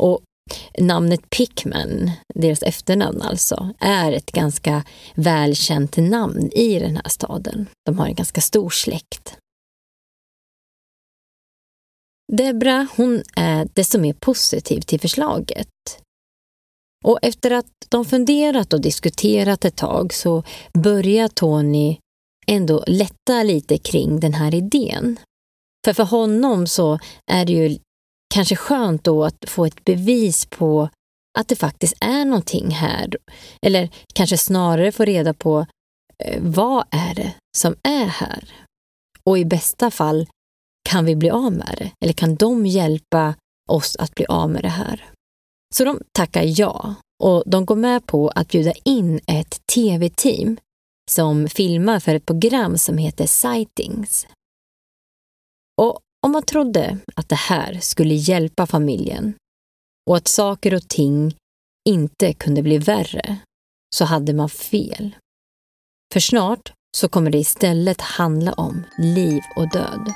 [0.00, 0.20] Och
[0.78, 4.84] namnet Pickman, deras efternamn alltså, är ett ganska
[5.14, 7.66] välkänt namn i den här staden.
[7.86, 9.36] De har en ganska stor släkt.
[12.32, 15.68] Debra, hon är desto mer positiv till förslaget.
[17.04, 20.42] Och efter att de funderat och diskuterat ett tag så
[20.72, 21.96] börjar Tony
[22.46, 25.18] ändå lätta lite kring den här idén.
[25.84, 26.98] För för honom så
[27.30, 27.78] är det ju
[28.34, 30.88] kanske skönt då att få ett bevis på
[31.38, 33.16] att det faktiskt är någonting här.
[33.66, 35.66] Eller kanske snarare få reda på
[36.24, 38.52] eh, vad är det som är här?
[39.24, 40.26] Och i bästa fall,
[40.88, 41.90] kan vi bli av med det?
[42.04, 43.34] Eller kan de hjälpa
[43.68, 45.10] oss att bli av med det här?
[45.74, 50.56] Så de tackar ja och de går med på att bjuda in ett tv-team
[51.10, 54.26] som filmar för ett program som heter Sightings.
[55.76, 59.34] Och om man trodde att det här skulle hjälpa familjen
[60.10, 61.36] och att saker och ting
[61.88, 63.38] inte kunde bli värre
[63.94, 65.16] så hade man fel.
[66.12, 70.12] För snart så kommer det istället handla om liv och död.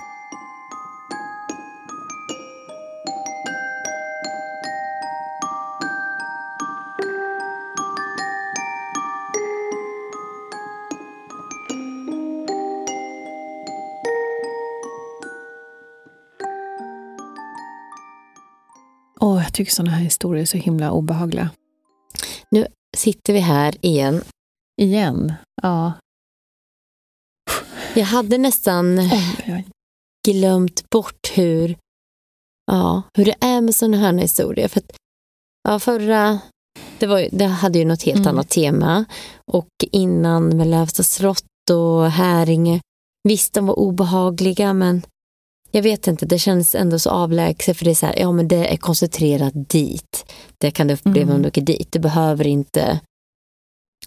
[19.25, 21.51] Oh, jag tycker sådana här historier är så himla obehagliga.
[22.51, 22.67] Nu
[22.97, 24.23] sitter vi här igen.
[24.83, 25.33] Igen?
[25.63, 25.93] Ja.
[27.95, 29.67] Jag hade nästan oj,
[30.29, 31.77] glömt bort hur,
[32.67, 34.69] ja, hur det är med sådana här historier.
[34.69, 34.97] För att,
[35.69, 36.39] ja, förra,
[36.99, 38.29] det, var, det hade ju något helt Mm.
[38.29, 39.05] annat tema.
[39.53, 42.81] Och innan med Lövsta slott och Häringe,
[43.29, 45.03] visst de var obehagliga men
[45.75, 48.49] jag vet inte, det känns ändå så avlägset för det är så här, ja men
[48.49, 50.33] det är koncentrerat dit.
[50.59, 51.37] Det kan du uppleva Mm.
[51.37, 51.93] om du åker dit.
[51.93, 53.01] Du behöver inte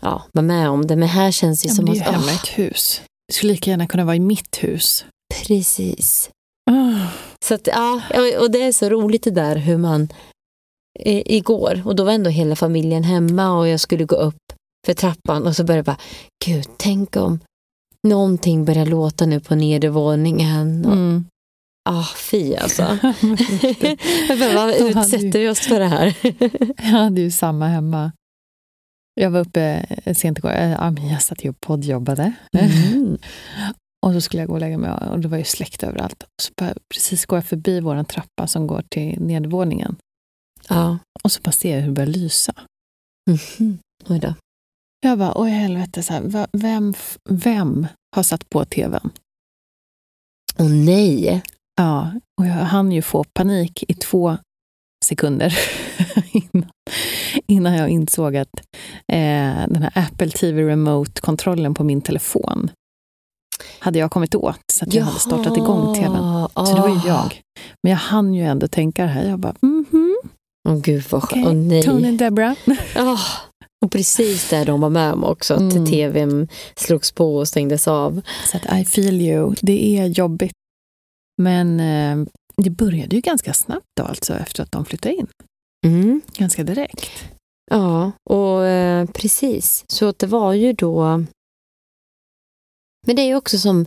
[0.02, 0.96] ja, vara med om det.
[0.96, 3.02] Men här känns det Ja, som men det är ju att, hemma åh, ett hus.
[3.28, 5.06] Det skulle lika gärna kunna vara i mitt hus.
[5.48, 6.30] precis.
[6.72, 7.08] Ah.
[7.46, 8.02] Så att, ja,
[8.40, 10.10] och det är så roligt det där hur man
[11.00, 14.54] i, igår, och då var ändå hela familjen hemma och jag skulle gå upp
[14.86, 16.00] för trappan och så började jag bara,
[16.46, 17.40] gud, tänk om
[18.08, 20.86] någonting börjar låta nu på nedervåningen.
[20.86, 21.26] Mm.
[21.88, 22.84] Ah, fy alltså.
[24.58, 26.16] hade utsätter ju- vi oss för det här?
[26.78, 28.12] Jag hade ju samma hemma.
[29.14, 29.86] Jag var uppe
[30.16, 30.52] sent igår.
[30.52, 32.34] Eh, jag satt ju och poddjobbade.
[32.54, 33.18] Mm.
[34.06, 36.24] Och så skulle jag gå och lägga mig och det var ju släckt överallt.
[36.24, 39.96] Och så bara, precis går jag förbi vår trappa som går till nedervåningen.
[40.70, 40.98] Ja.
[41.24, 42.54] Och så bara ser jag hur det börjar lysa.
[43.30, 43.80] Mhm.
[44.08, 44.34] Oj då.
[45.00, 46.94] Jag bara, oj helvete, så här, vem,
[47.30, 49.10] vem har satt på tvn?
[50.58, 51.44] Åh nej.
[51.78, 52.12] Ja,
[52.42, 54.38] och jag hann ju få panik i två
[55.06, 55.60] sekunder
[56.32, 56.70] innan,
[57.48, 58.50] innan jag insåg att
[59.14, 62.72] eh, den här Apple TV Remote-kontrollen på min telefon
[63.80, 66.48] hade jag kommit åt så att jag hade startat igång tvn.
[66.56, 67.42] Så det var ju jag.
[67.84, 69.30] Men jag hann ju ändå tänka det här.
[69.30, 70.18] Jag bara, mhm,
[70.70, 71.48] Åh gud vad skönt.
[71.48, 71.84] Åh nej.
[71.84, 72.54] Tony och Deborah.
[72.96, 73.20] Ah,
[73.86, 75.86] och precis där de var med om också, att Mm.
[75.86, 78.22] tvn slogs på och stängdes av.
[78.52, 79.56] Så att I feel you.
[79.62, 80.54] Det är jobbigt.
[81.42, 82.28] Men eh,
[82.64, 85.28] det började ju ganska snabbt då alltså efter att de flyttade in.
[85.86, 86.22] Mm.
[86.38, 87.24] Ganska direkt.
[87.72, 89.86] Ja, och eh, precis.
[89.88, 91.24] Så det var ju då...
[93.08, 93.86] Men det är ju också som,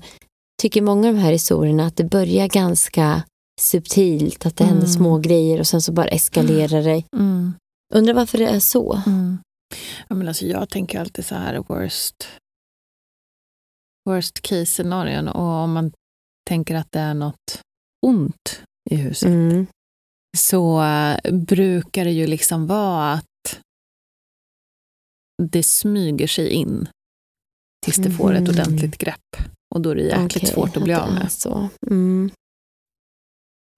[0.62, 3.22] tycker många av de här historierna, att det börjar ganska
[3.60, 4.92] subtilt, att det händer Mm.
[4.96, 7.02] små grejer och sen så bara eskalerar det.
[7.16, 7.52] Mm.
[7.94, 9.02] Undrar varför det är så?
[9.06, 9.38] Mm.
[10.08, 12.28] Ja, men alltså, jag tänker alltid så här worst,
[14.10, 15.92] worst case scenarion och om man
[16.50, 17.60] tänker att det är något
[18.06, 19.66] ont i huset Mm.
[20.38, 23.60] så eh, brukar det ju liksom vara att
[25.42, 26.88] det smyger sig in
[27.84, 28.50] tills det får ett Mhm.
[28.50, 29.36] ordentligt grepp.
[29.74, 31.32] Och då är det jäkligt Okej, svårt att bli av med.
[31.32, 31.68] Så.
[31.86, 32.30] Mm.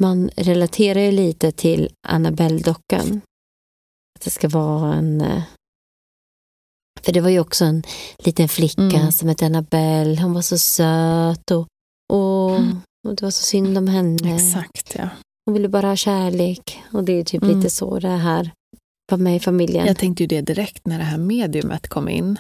[0.03, 3.21] Man relaterar ju lite till Annabelle-dockan.
[4.19, 5.21] Att det ska vara en...
[5.21, 5.43] eh,
[7.03, 7.83] För det var ju också en
[8.19, 9.13] liten flicka Mm.
[9.13, 10.23] som hette Annabelle.
[10.23, 11.67] Hon var så söt och,
[12.13, 12.77] och, Mm.
[13.09, 14.35] och det var så synd om henne.
[14.35, 15.09] Exakt, ja.
[15.47, 16.83] Hon ville bara ha kärlek.
[16.93, 17.57] Och det är typ Mm.
[17.57, 18.53] lite så det här
[19.11, 19.87] var med i familjen.
[19.87, 22.39] Jag tänkte ju det direkt när det här mediumet kom in.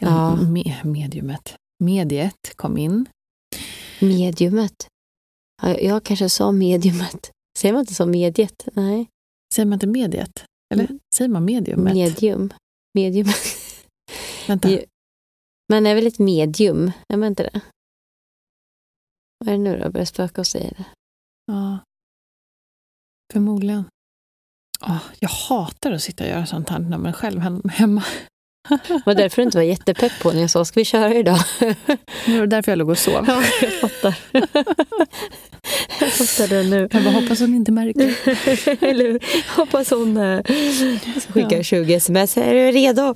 [0.00, 0.38] Eller Ja.
[0.40, 1.56] me- mediumet.
[1.84, 3.06] Mediet kom in.
[4.00, 4.86] Mediumet.
[5.62, 7.30] Ja, Jag kanske sa mediumet.
[7.58, 8.68] Säger man inte så mediet?
[8.72, 9.06] Nej.
[9.54, 10.44] Säger man inte mediet?
[10.74, 10.98] Eller Mm.
[11.16, 11.94] säger man mediumet?
[11.94, 12.52] Medium.
[12.94, 13.28] Medium.
[14.46, 14.68] Vänta.
[15.72, 16.90] Man är väl ett medium?
[17.08, 17.60] Är man inte det?
[19.44, 19.90] Vad är det nu då?
[19.90, 20.84] Börjar spöka och säga det?
[21.46, 21.78] Ja.
[23.32, 23.84] Förmodligen.
[24.80, 28.02] Åh, jag hatar att sitta och göra sånt här när man själv hem- hemma.
[28.88, 31.38] Det var därför du inte var jättepepp på när jag sa, ska vi köra idag?
[32.26, 33.24] Det var därför jag låg och sov.
[33.28, 34.18] Ja, jag fattar.
[36.00, 36.88] jag fattar det nu.
[36.92, 38.16] Jag bara hoppas hon inte märker.
[38.84, 39.24] Eller hur?
[39.56, 40.42] Hoppas hon eh,
[41.28, 41.62] skickar Ja.
[41.62, 42.36] 20 sms.
[42.36, 43.14] Är du redo?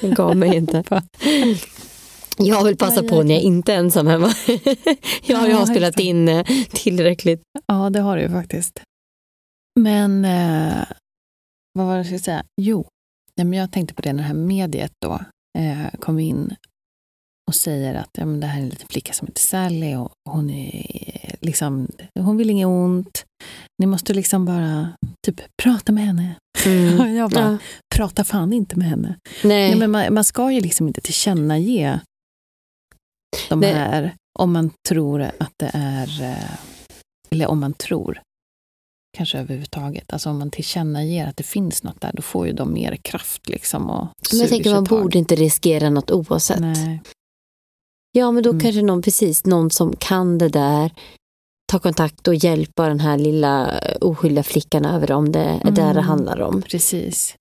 [0.00, 0.82] Hon gav mig inte.
[2.38, 4.32] Jag vill passa på när jag inte är ensam hemma.
[5.26, 7.42] Jag har ju Ja, spelat in eh, tillräckligt.
[7.66, 8.80] Ja, det har du ju faktiskt.
[9.80, 10.84] Men eh,
[11.78, 12.44] vad var det jag skulle säga?
[12.60, 12.86] Jo,
[13.36, 15.12] men jag tänkte på det när det här mediet då
[15.58, 16.54] eh, kom in
[17.48, 20.12] och säger att ja, men det här är en liten flicka som heter Sally och
[20.30, 21.88] hon är liksom,
[22.20, 23.24] hon vill inget ont.
[23.78, 24.88] Ni måste liksom bara
[25.26, 26.34] typ prata med henne.
[27.00, 27.58] Och jag bara, Ja.
[27.96, 29.16] prata fan inte med henne.
[29.44, 29.68] Nej.
[29.70, 31.98] Nej, men man, man ska ju liksom inte tillkännage
[33.48, 33.72] de Nej.
[33.74, 36.50] här om man tror att det är, eh,
[37.30, 38.20] eller om man tror,
[39.16, 40.12] kanske överhuvudtaget.
[40.12, 43.48] Alltså om man tillkännager att det finns något där, då får ju de mer kraft
[43.48, 43.90] liksom.
[43.90, 46.60] Och Men jag tänker man borde inte riskera något oavsett.
[46.60, 47.02] Nej.
[48.12, 48.60] Ja, men då Mm.
[48.60, 50.90] kanske någon, precis, någon som kan det där
[51.72, 55.72] ta kontakt och hjälpa den här lilla eh, oskyldiga flickan över om det är där
[55.72, 56.04] det Mm.
[56.04, 56.62] handlar om.
[56.62, 57.34] Precis.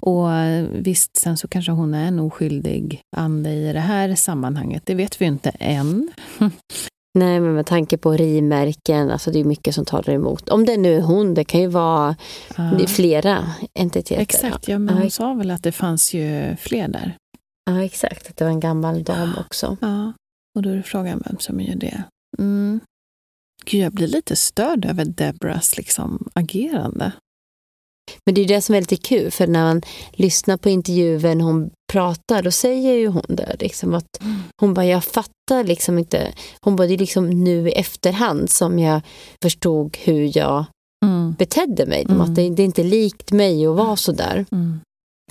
[0.00, 4.82] Och eh, visst, sen så kanske hon är en oskyldig ande i det här sammanhanget.
[4.86, 6.10] Det vet vi ju inte än.
[7.18, 10.48] Nej, men med tanke på rimärken, alltså det är mycket som talar emot.
[10.48, 12.16] Om det nu är hon, det kan ju vara
[12.56, 12.86] Ja.
[12.86, 14.22] flera entiteter.
[14.22, 17.16] Exakt, ja, men Ja, hon sa väl att det fanns ju fler där.
[17.70, 18.30] Ja, exakt.
[18.30, 19.76] Att det var en gammal dam också.
[19.80, 20.12] Ja,
[20.56, 22.02] och då är frågan vem som gör det.
[22.38, 22.80] Mm.
[23.64, 27.12] Gud, jag blir lite störd över Debras liksom, agerande.
[28.26, 29.82] Men det är det som är lite kul, för när man
[30.12, 33.56] lyssnar på intervjun hon pratar, då säger ju hon det.
[33.60, 34.22] Liksom att
[34.60, 36.32] hon bara, jag fattar liksom inte.
[36.60, 39.00] Hon bara, det är liksom nu i efterhand som jag
[39.42, 40.64] förstod hur jag
[41.04, 41.32] Mm.
[41.38, 42.02] betedde mig.
[42.08, 42.20] Mm.
[42.20, 44.46] Att det, det är inte likt mig att vara så där.
[44.52, 44.80] Mm.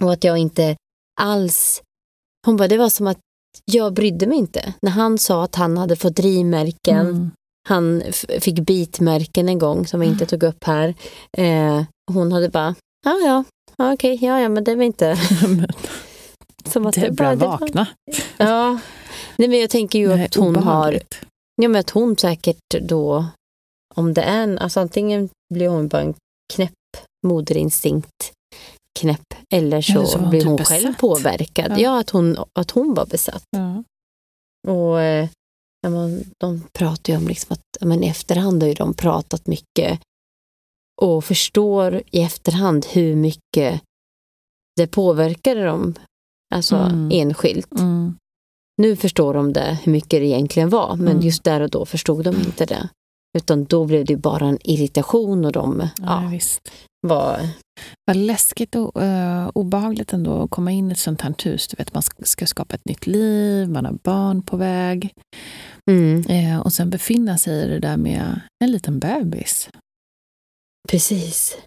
[0.02, 0.76] Och att jag inte
[1.22, 1.82] alls...
[2.46, 3.18] Hon bara, det var som att
[3.72, 4.74] jag brydde mig inte.
[4.82, 7.32] När han sa att han hade fått rivmärken, Mm.
[7.68, 8.04] Han
[8.40, 10.94] fick bitmärken en gång som vi inte tog upp här.
[11.38, 13.44] Eh, hon hade bara, ja ja,
[13.78, 15.18] ja okej, ja ja men det var inte...
[16.66, 17.88] Som att det Debra, bara- det var- vakna.
[18.38, 18.80] Ja.
[19.38, 21.20] Nej men jag tänker ju Nej, att hon har, obehagligt.
[21.62, 23.26] ja men att hon säkert då,
[23.96, 26.14] om det är en, alltså antingen blir hon bara en
[26.54, 26.72] knäpp
[27.28, 28.32] moderinstinkt
[29.00, 31.72] knäpp eller så, Eller så var hon blir typ hon själv påverkad.
[31.72, 32.00] Ja, Ja.
[32.00, 33.44] att, hon, att hon var besatt.
[33.50, 33.84] Ja.
[34.74, 35.00] Och
[35.90, 40.00] man, de pratar ju om liksom att men i efterhand har ju de pratat mycket
[41.02, 43.82] och förstår i efterhand hur mycket
[44.76, 45.94] det påverkade dem
[46.56, 47.10] alltså Mm.
[47.14, 47.72] enskilt.
[47.80, 48.16] Mm.
[48.82, 51.22] Nu förstår de det, hur mycket det egentligen var, men Mm.
[51.26, 52.90] just där och då förstod de inte det.
[53.38, 56.62] Utan då blev det bara en irritation och de Ja, ja, visst.
[57.08, 57.40] Var...
[58.06, 61.68] Vad läskigt och uh, obehagligt ändå att komma in i ett sånt här hus.
[61.68, 65.10] Du vet, man ska, ska skapa ett nytt liv, man har barn på väg.
[65.92, 69.70] Mm, Eh, och sen befinna sig i det där med en liten bebis.
[70.90, 71.58] precis.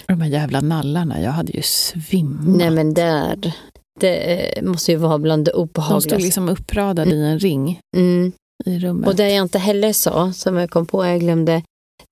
[0.00, 2.56] Och de här jävla nallarna, jag hade ju svimmat.
[2.56, 3.52] Nej men där,
[4.00, 4.16] det
[4.58, 6.18] eh, måste ju vara bland det De stod obehagligaste.
[6.24, 8.32] liksom uppradade i en ring Mm.
[8.64, 9.08] i rummet.
[9.08, 11.62] Och det jag inte heller sa, som jag kom på, jag glömde,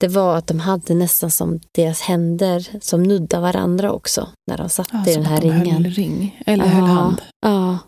[0.00, 4.68] det var att de hade nästan som deras händer som nuddade varandra också, när de
[4.68, 5.84] satt ja, i den här de ringen.
[5.84, 6.42] höll ring.
[6.46, 6.70] Eller Ja.
[6.70, 7.22] höll hand.
[7.40, 7.78] Ja,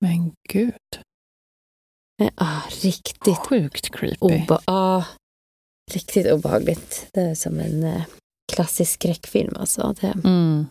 [0.00, 0.74] Men gud,
[2.36, 4.16] ja, riktigt sjukt creepy.
[4.20, 5.04] obe- ja,
[5.92, 7.06] riktigt obehagligt.
[7.12, 8.02] Det är som en eh,
[8.52, 9.94] klassisk skräckfilm alltså.
[10.00, 10.14] Det.
[10.24, 10.66] Mm.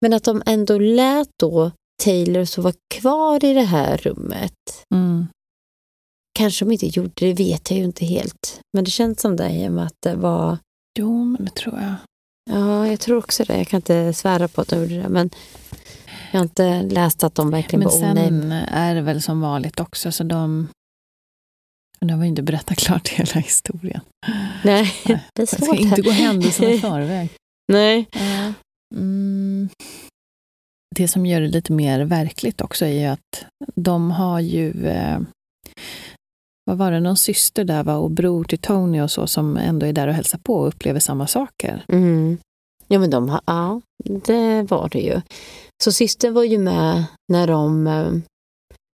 [0.00, 1.70] Men att de ändå lät då
[2.04, 4.52] Taylor så vara kvar i det här rummet.
[4.94, 5.26] Mm.
[6.40, 8.60] Kanske de inte gjorde det, vet jag ju inte helt.
[8.72, 10.58] Men det känns som det i och med att det var
[10.98, 11.94] Jo, men det tror jag.
[12.50, 13.58] Ja, jag tror också det.
[13.58, 15.30] Jag kan inte svära på att de gjorde det, men
[16.32, 18.24] jag har inte läst att de verkligen Men var onödiga.
[18.30, 20.68] sen är det väl som vanligt också, så de...
[22.00, 24.00] De har ju inte berättat klart hela historien.
[24.64, 25.68] Nej, Nej, det är Jag svårt.
[25.68, 27.28] ska inte gå händelserna i förväg.
[27.72, 28.06] Nej.
[28.96, 29.68] Mm.
[30.96, 35.20] Det som gör det lite mer verkligt också är ju att de har ju, eh,
[36.70, 39.86] vad var det, någon syster där va, och bror till Tony och så som ändå
[39.86, 41.84] är där och hälsar på och upplever samma saker.
[41.88, 42.38] Mm.
[42.88, 45.20] Ja, men de har, ja, det var det ju.
[45.84, 48.12] Så systern var ju med när de eh,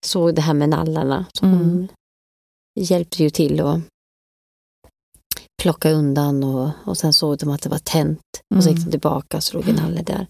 [0.06, 1.26] såg det här med nallarna.
[1.40, 1.58] Så Mm.
[1.60, 1.88] hon
[2.80, 3.80] hjälpte ju till att
[5.62, 8.20] plocka undan och, och sen såg de att det var tänt.
[8.56, 8.92] Och så gick de Mm.
[8.92, 10.28] tillbaka och så låg en nalle där.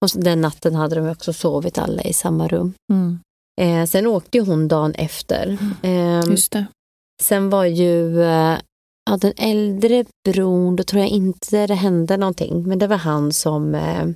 [0.00, 2.72] Och så, den natten hade de också sovit alla i samma rum.
[2.92, 3.18] Mm.
[3.60, 5.58] Eh, sen åkte hon dagen efter.
[5.82, 6.66] Eh, Just det.
[7.22, 8.58] Sen var ju eh,
[9.10, 12.62] ja, den äldre bron, då tror jag inte det hände någonting.
[12.68, 14.06] Men det var han som, eh,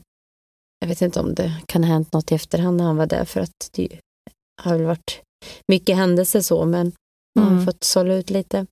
[0.81, 3.25] jag vet inte om det kan ha hänt något i efterhand när han var där.
[3.25, 3.89] För att det
[4.63, 5.21] har väl varit
[5.69, 6.93] mycket händelser så, men
[7.39, 7.65] man har Mm.
[7.67, 8.67] fått sålla ut lite.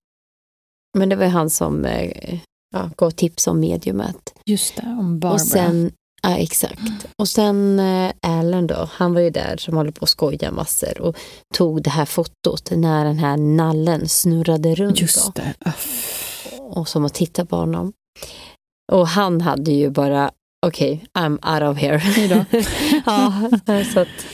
[0.98, 2.40] Men det var ju han som eh,
[2.74, 4.34] ja, gav tips om mediumet.
[4.46, 5.32] Just det, om Barbara.
[5.34, 5.92] Och sen,
[6.26, 7.06] ja exakt.
[7.18, 11.00] Och sen eh, Alan då, han var ju där som håller på att skoja massor
[11.00, 11.16] och
[11.54, 15.00] tog det här fotot när den här nallen snurrade runt.
[15.00, 15.54] Just Då, det.
[15.58, 16.46] Aff.
[16.60, 17.92] och som att titta på honom.
[18.92, 20.30] Och han hade ju bara,
[20.66, 22.28] okej, I'm out of here.
[22.28, 22.58] Då.
[23.06, 23.50] ja,
[23.92, 24.26] så att,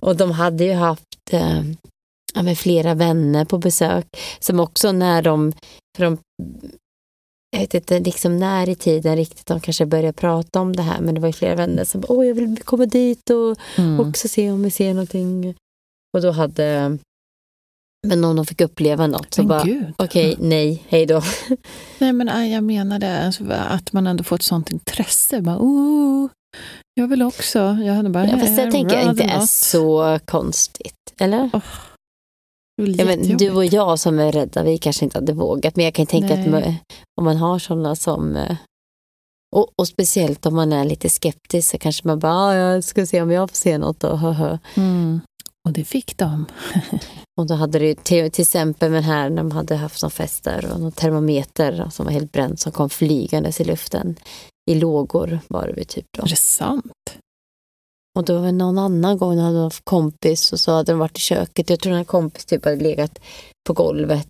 [0.00, 1.62] och de hade ju haft eh,
[2.34, 4.06] ja, flera vänner på besök
[4.38, 5.52] som också när de,
[5.96, 6.18] för de
[7.50, 11.00] jag vet inte liksom när i tiden riktigt de kanske började prata om det här
[11.00, 14.00] men det var ju flera vänner som åh jag vill komma dit och Mm.
[14.00, 15.54] också se om vi ser någonting.
[16.16, 16.98] Och då hade,
[18.06, 19.64] men de fick uppleva något så Men bara
[19.96, 21.22] okej, nej, hej då.
[21.98, 25.40] Nej, men jag menade alltså, att man ändå får ett sånt intresse.
[25.40, 26.28] Bara, oh,
[26.94, 27.58] jag vill också.
[27.58, 30.94] Jag hade bara, Ja, fast "Eh, tänker jag inte är not." så konstigt.
[31.18, 31.38] Eller?
[31.38, 31.60] Väl
[32.78, 35.76] Ja, men du och jag som är rädda, vi kanske inte hade vågat.
[35.76, 36.48] Men jag kan tänka att Nej.
[36.50, 36.62] man,
[37.20, 38.36] om man har sådana som...
[38.36, 38.56] eh,
[39.56, 43.06] Och, och speciellt om man är lite skeptisk så kanske man bara, ah, jag ska
[43.06, 44.04] se om jag får se något.
[44.04, 44.58] Och, hö, hö.
[44.76, 45.20] Mm.
[45.66, 46.44] Och det fick de.
[47.40, 50.44] och då hade det till, till exempel med här när de hade haft någon fest
[50.44, 54.16] där och någon termometer som var helt bränd som kom flygandes i luften.
[54.70, 56.22] I lågor var det typ då.
[56.24, 57.18] Är det sant?
[58.16, 60.92] Och då var det någon annan gång när de hade haft kompis och så hade
[60.92, 61.70] de varit i köket.
[61.70, 63.18] Jag tror den här kompis typ hade legat
[63.68, 64.28] på golvet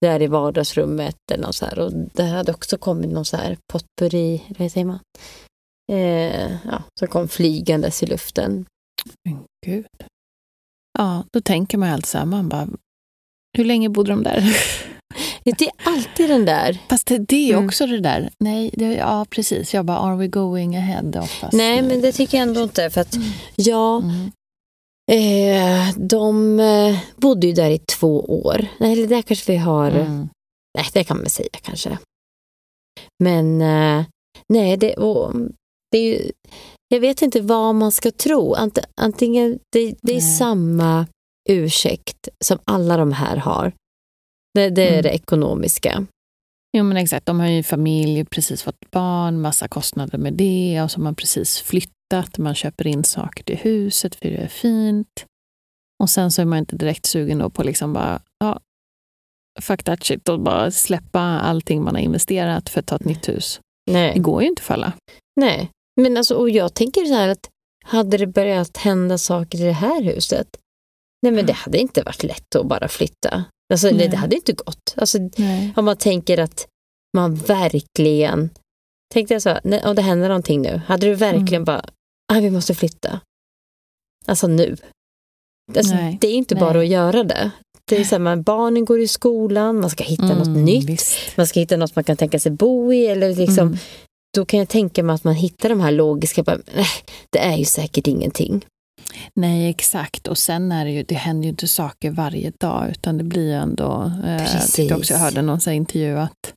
[0.00, 1.78] där i vardagsrummet eller något så här.
[1.78, 4.98] Och det hade också kommit någon så här potpurri, vad säger man?
[5.92, 8.66] Eh, ja, som kom flygandes i luften.
[9.24, 9.86] Men gud.
[10.98, 12.68] Ja, då tänker man ju alltså så här, man bara,
[13.56, 14.56] hur länge bodde de där?
[15.44, 16.78] Det är alltid den där.
[16.88, 17.96] Fast det, är också mm.
[17.96, 18.30] det där.
[18.38, 19.74] Nej, det, ja precis.
[19.74, 21.20] Jag bara, are we going ahead?
[21.22, 21.52] Oftast.
[21.52, 22.90] Nej, men det tycker jag ändå inte.
[22.90, 23.28] För att, mm.
[23.56, 24.30] ja, mm.
[25.10, 28.66] Eh, de eh, bodde ju där i två år.
[28.78, 29.90] Nej, det kanske vi har...
[29.90, 30.28] Mm.
[30.78, 31.98] Nej, det kan man säga kanske.
[33.24, 34.04] Men eh,
[34.48, 35.32] nej, det, och,
[35.90, 36.32] det är ju,
[36.88, 38.54] jag vet inte vad man ska tro.
[38.54, 41.06] Ant, antingen, det, det är samma
[41.48, 43.72] ursäkt som alla de här har.
[44.54, 45.02] Det, det är mm.
[45.02, 46.06] det ekonomiska.
[46.76, 50.90] Jo men exakt, de har ju familj, precis fått barn, massa kostnader med det och
[50.90, 55.24] så har man precis flyttat, man köper in saker till huset för det är fint.
[56.02, 58.60] Och sen så är man inte direkt sugen då på liksom bara, ja,
[59.62, 63.28] fuck that shit och bara släppa allting man har investerat för att ta ett nytt
[63.28, 63.60] hus.
[63.90, 64.14] Nej.
[64.14, 64.92] Det går ju inte för alla.
[65.40, 67.50] Nej, men alltså, och jag tänker så här att
[67.84, 70.48] hade det börjat hända saker i det här huset,
[71.22, 73.44] nej men det hade inte varit lätt att bara flytta.
[73.74, 74.08] Alltså, nej.
[74.08, 74.94] det hade inte gått.
[74.96, 75.18] Alltså,
[75.76, 76.66] om man tänker att
[77.16, 78.50] man verkligen...
[79.14, 81.64] Tänkte jag så, om det händer någonting nu, hade du verkligen mm.
[81.64, 81.84] bara,
[82.32, 83.20] ah, vi måste flytta.
[84.26, 84.76] Alltså nu.
[85.76, 87.50] Alltså, det är inte bara att göra det.
[87.88, 91.36] Det är så här, barnen går i skolan, man ska hitta mm, något nytt, visst.
[91.36, 93.06] man ska hitta något man kan tänka sig bo i.
[93.06, 93.78] Eller liksom, mm.
[94.34, 96.86] Då kan jag tänka mig att man hittar de här logiska, bara, nej,
[97.30, 98.66] det är ju säkert ingenting.
[99.40, 100.28] Nej, exakt.
[100.28, 103.54] Och sen är det ju, det händer ju inte saker varje dag, utan det blir
[103.54, 104.12] ändå...
[104.24, 106.54] Eh, jag tyckte också jag hörde någon intervju att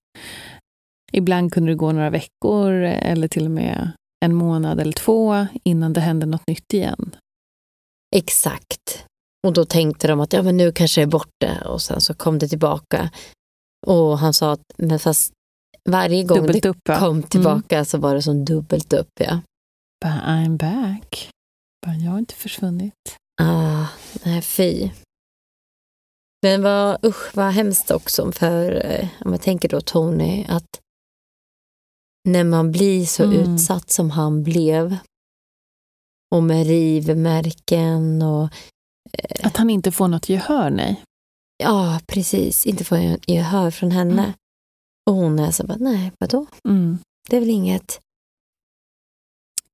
[1.12, 3.92] ibland kunde det gå några veckor eller till och med
[4.26, 7.16] en månad eller två innan det hände något nytt igen.
[8.16, 9.06] Exakt.
[9.48, 12.14] Och då tänkte de att ja, men nu kanske det är borta och sen så
[12.14, 13.10] kom det tillbaka.
[13.88, 15.34] Och han sa att men fast
[15.90, 17.00] varje gång dubbelt det upp, ja.
[17.00, 17.86] kom tillbaka mm.
[17.86, 19.10] så var det som dubbelt upp.
[19.20, 19.40] Ja.
[20.06, 21.30] But I'm back.
[21.86, 23.18] Bara, jag har inte försvunnit.
[23.42, 23.86] Ah,
[24.26, 24.90] nej, fy.
[26.42, 30.80] Men vad, usch, vad hemskt också för, eh, om jag tänker då Tony, att
[32.28, 33.38] när man blir så mm.
[33.38, 34.98] utsatt som han blev
[36.36, 38.44] och med rivmärken och...
[39.14, 41.04] Eh, att han inte får något gehör, nej.
[41.58, 42.66] Ja, precis.
[42.66, 42.98] Inte får
[43.28, 44.24] gehör från henne.
[44.24, 44.34] Mm.
[45.10, 46.46] Och hon är så bara, nej, vadå?
[46.68, 46.98] Mm.
[47.30, 48.02] Det är väl inget.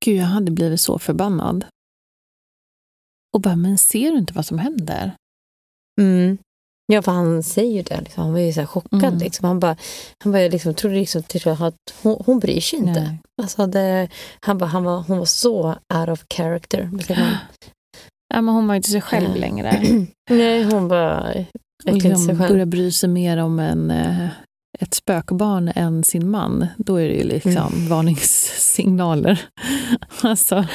[0.04, 1.64] Gud, jag hade blivit så förbannad.
[3.34, 5.12] Och bara, men ser du inte vad som händer?
[6.00, 6.38] Mm.
[6.92, 8.00] Ja, för han säger ju det.
[8.00, 8.22] Liksom.
[8.22, 9.04] Han var ju så chockad.
[9.04, 9.18] Mm.
[9.18, 9.44] Liksom.
[9.46, 9.76] Han, bara,
[10.24, 13.16] han bara liksom, trodde liksom till att hon, hon bryr sig inte.
[13.42, 14.08] Alltså det,
[14.40, 16.90] han bara, han var, hon var så out of character.
[18.34, 19.40] Ja, men hon var inte sig själv ja.
[19.40, 19.82] längre.
[20.30, 21.44] Nej, hon var
[21.84, 22.48] verkligen sig själv.
[22.48, 24.28] börjar bry sig mer om en, eh,
[24.80, 26.66] ett spökbarn än sin man.
[26.76, 27.88] Då är det ju liksom mm.
[27.88, 29.44] varningssignaler.
[30.22, 30.66] alltså,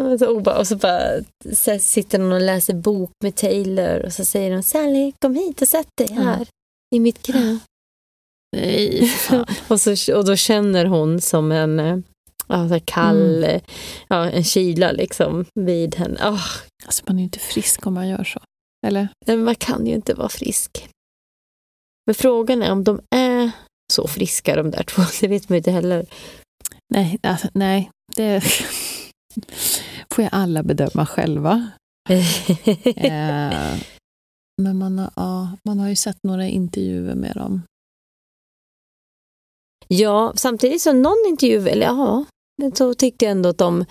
[0.00, 1.22] och så bara
[1.52, 5.62] så sitter hon och läser bok med Taylor och så säger hon Sally, kom hit
[5.62, 6.46] och sätt dig här mm.
[6.94, 7.58] i mitt knä.
[8.56, 9.10] Nej,
[9.68, 11.98] och, så, och då känner hon som en eh,
[12.48, 13.60] ja, kall, mm.
[14.08, 16.28] ja, en kyla liksom vid henne.
[16.28, 16.46] Oh.
[16.86, 18.40] Alltså man är ju inte frisk om man gör så.
[18.86, 19.08] Eller?
[19.26, 20.88] Nej, man kan ju inte vara frisk.
[22.06, 23.50] Men frågan är om de är
[23.92, 25.02] så friska de där två.
[25.20, 26.06] Det vet man ju inte heller.
[26.94, 27.90] Nej, alltså, nej.
[28.16, 28.42] Det
[30.14, 31.70] får jag alla bedöma själva.
[32.96, 33.78] eh,
[34.62, 37.62] men man har, ja, man har ju sett några intervjuer med dem.
[39.88, 42.24] Ja, samtidigt som någon intervju, eller ja,
[42.74, 43.84] så tyckte jag ändå att de,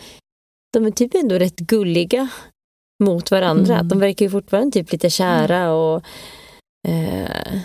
[0.74, 2.30] de är typ ändå rätt gulliga
[3.04, 3.74] mot varandra.
[3.76, 3.88] Mm.
[3.88, 5.72] De verkar ju fortfarande typ lite kära mm.
[5.72, 6.04] och...
[6.88, 7.62] Eh,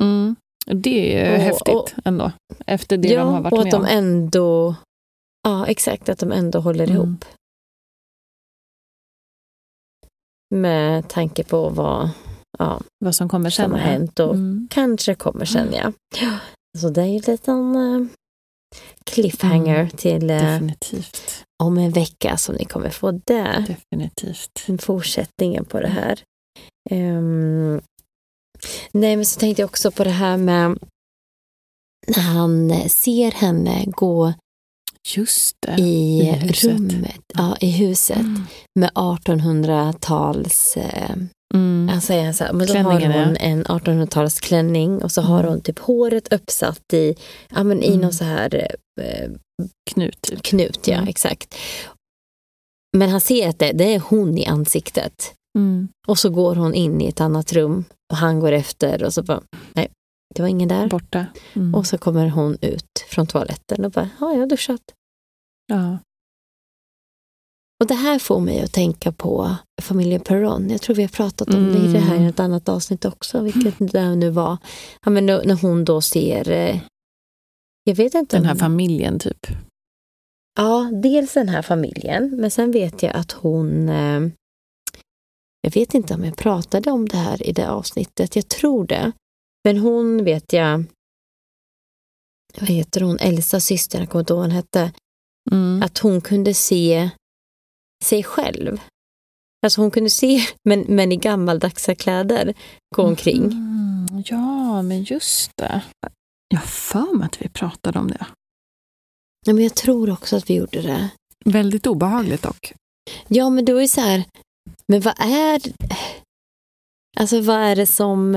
[0.00, 0.36] mm.
[0.66, 2.32] Det är och, häftigt och, ändå,
[2.66, 3.58] efter det ja, de har varit med om.
[3.58, 4.74] Ja, och att de ändå
[5.42, 6.08] Ja, exakt.
[6.08, 6.96] Att de ändå håller mm.
[6.96, 7.24] ihop.
[10.54, 12.10] Med tanke på vad,
[12.58, 13.64] ja, vad som kommer sen.
[13.64, 14.68] Som har hänt och mm.
[14.70, 15.92] kanske kommer sen, ja.
[16.78, 18.06] Så det är ju en liten uh,
[19.04, 20.70] cliffhanger mm, till uh,
[21.62, 23.64] om en vecka som ni kommer få det.
[23.66, 24.66] Definitivt.
[24.80, 26.22] Fortsättningen på det här.
[26.90, 27.80] Um,
[28.92, 30.78] nej, men så tänkte jag också på det här med
[32.06, 34.32] när han ser henne gå
[35.16, 38.42] Just det, i, i rummet, ja, i huset mm.
[38.74, 40.76] med 1800-tals...
[40.76, 41.10] Eh,
[41.54, 41.90] mm.
[41.94, 45.50] alltså, så här, men då har hon en 1800-talsklänning och så har mm.
[45.50, 47.14] hon typ håret uppsatt i,
[47.54, 48.00] ja, men i mm.
[48.00, 48.54] någon så här...
[49.00, 49.30] Eh,
[49.90, 50.22] knut.
[50.22, 50.42] Typ.
[50.42, 51.08] Knut, ja, mm.
[51.08, 51.54] exakt.
[52.96, 55.34] Men han ser att det, det är hon i ansiktet.
[55.58, 55.88] Mm.
[56.06, 59.22] Och så går hon in i ett annat rum och han går efter och så
[59.22, 59.42] bara...
[60.38, 60.88] det var ingen där.
[60.88, 61.26] Borta.
[61.54, 61.74] Mm.
[61.74, 64.82] Och så kommer hon ut från toaletten och bara, ja, jag har duschat.
[65.66, 65.98] ja.
[67.80, 70.70] Och det här får mig att tänka på familjen Perron.
[70.70, 72.28] Jag tror vi har pratat om det i det här i Mm.
[72.28, 74.56] ett annat avsnitt också, vilket det nu var.
[75.04, 76.80] Ja, men när hon då ser, eh,
[77.84, 79.46] jag vet inte Den här om- familjen typ.
[80.56, 83.88] Ja, dels den här familjen, men sen vet jag att hon...
[83.88, 84.20] Eh,
[85.60, 89.12] jag vet inte om jag pratade om det här i det avsnittet, jag tror det.
[89.64, 90.84] Men hon vet jag...
[92.60, 93.18] Vad heter hon?
[93.18, 94.92] Elsas syster, jag kommer inte ihåg vad hon hette.
[95.50, 95.82] Mm.
[95.82, 97.10] Att hon kunde se
[98.04, 98.80] sig själv.
[99.62, 102.54] Alltså hon kunde se, men, men i gammaldagsa kläder,
[102.96, 103.44] gå omkring.
[103.44, 105.82] Mm, ja, men just det.
[106.48, 108.26] Jag för mig att vi pratade om det.
[109.46, 111.10] Ja, men jag tror också att vi gjorde det.
[111.44, 112.72] Väldigt obehagligt dock.
[113.28, 114.24] Ja, men då är det så här,
[114.88, 115.62] men vad är...
[117.16, 118.34] Alltså vad är det som...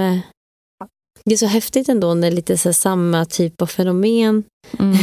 [1.25, 4.43] Det är så häftigt ändå när lite så här samma typ av fenomen
[4.79, 4.97] Mm.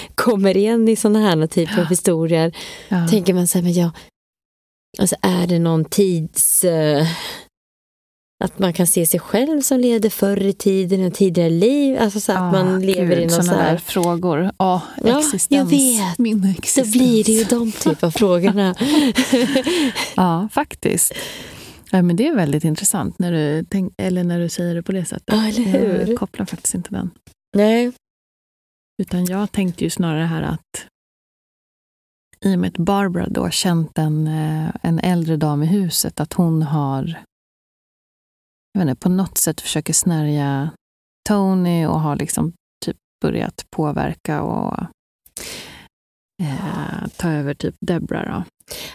[0.14, 2.56] kommer igen i sådana här typer av historier.
[2.88, 3.08] Ja.
[3.08, 3.90] Tänker man så här, men ja,
[4.98, 6.64] alltså är det någon tids...
[6.64, 7.06] eh,
[8.44, 11.98] att man kan se sig själv som levde förr i tiden, en tidigare liv.
[12.00, 13.76] Alltså så här, att man lever i någon så såna där här...
[13.76, 14.50] frågor.
[14.58, 15.50] Ja, Ja, existens.
[15.50, 16.18] jag vet.
[16.18, 16.92] Min Så existens.
[16.92, 18.74] blir det ju de typ av frågorna.
[20.16, 21.12] Ja, faktiskt.
[21.94, 24.92] Ja, men det är väldigt intressant när du, tänk, eller när du säger det på
[24.92, 25.24] det sättet.
[25.26, 26.06] Ja, eller hur?
[26.06, 27.10] Jag kopplar faktiskt inte den.
[27.56, 27.92] Nej.
[29.02, 30.86] Utan jag tänkte ju snarare här att
[32.40, 36.32] i och med att Barbara då känt en, eh, en äldre dam i huset, att
[36.32, 37.22] hon har
[38.72, 40.70] jag vet inte, på något sätt försöker snärja
[41.28, 42.52] Tony och har liksom
[42.84, 44.86] typ börjat påverka och
[46.42, 48.24] eh, ta över typ Debra.
[48.24, 48.44] Då.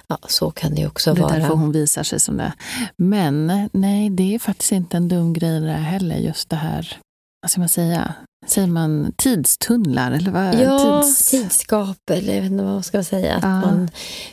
[0.07, 1.33] Ja, så kan det också Det är vara.
[1.37, 2.53] därför hon visar sig som det.
[2.97, 6.15] Men nej, det är faktiskt inte en dum grej det där heller.
[6.17, 6.97] Just det här,
[7.41, 8.13] vad ska man säga?
[8.47, 10.11] Säger man tidstunnlar?
[10.11, 10.55] Eller vad?
[10.55, 13.35] Ja, Tids- tidsgap eller jag vet inte vad man ska säga.
[13.35, 13.49] Att Ja.
[13.61, 13.89] man,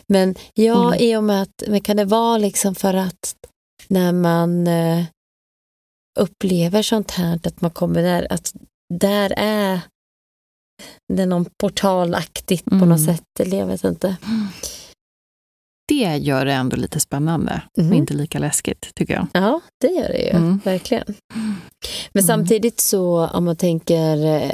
[0.07, 0.99] men ja, Mm.
[0.99, 3.35] i och med att, men kan det vara liksom för att
[3.87, 5.03] när man eh,
[6.19, 8.53] upplever sånt här, att man kommer där, att
[8.93, 9.79] där är
[11.13, 12.89] det någon portalaktigt på Mm.
[12.89, 14.15] något sätt, eller jag vet inte.
[15.87, 17.61] Det gör det ändå lite spännande.
[17.77, 17.87] Mhm.
[17.89, 19.27] Men inte lika läskigt, tycker jag.
[19.33, 20.59] Ja, det gör det ju, Mm.
[20.63, 21.03] verkligen.
[22.13, 22.27] Men Mm.
[22.27, 24.51] samtidigt så, om man tänker eh,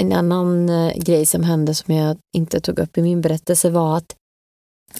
[0.00, 3.96] en annan eh, grej som hände som jag inte tog upp i min berättelse var
[3.96, 4.14] att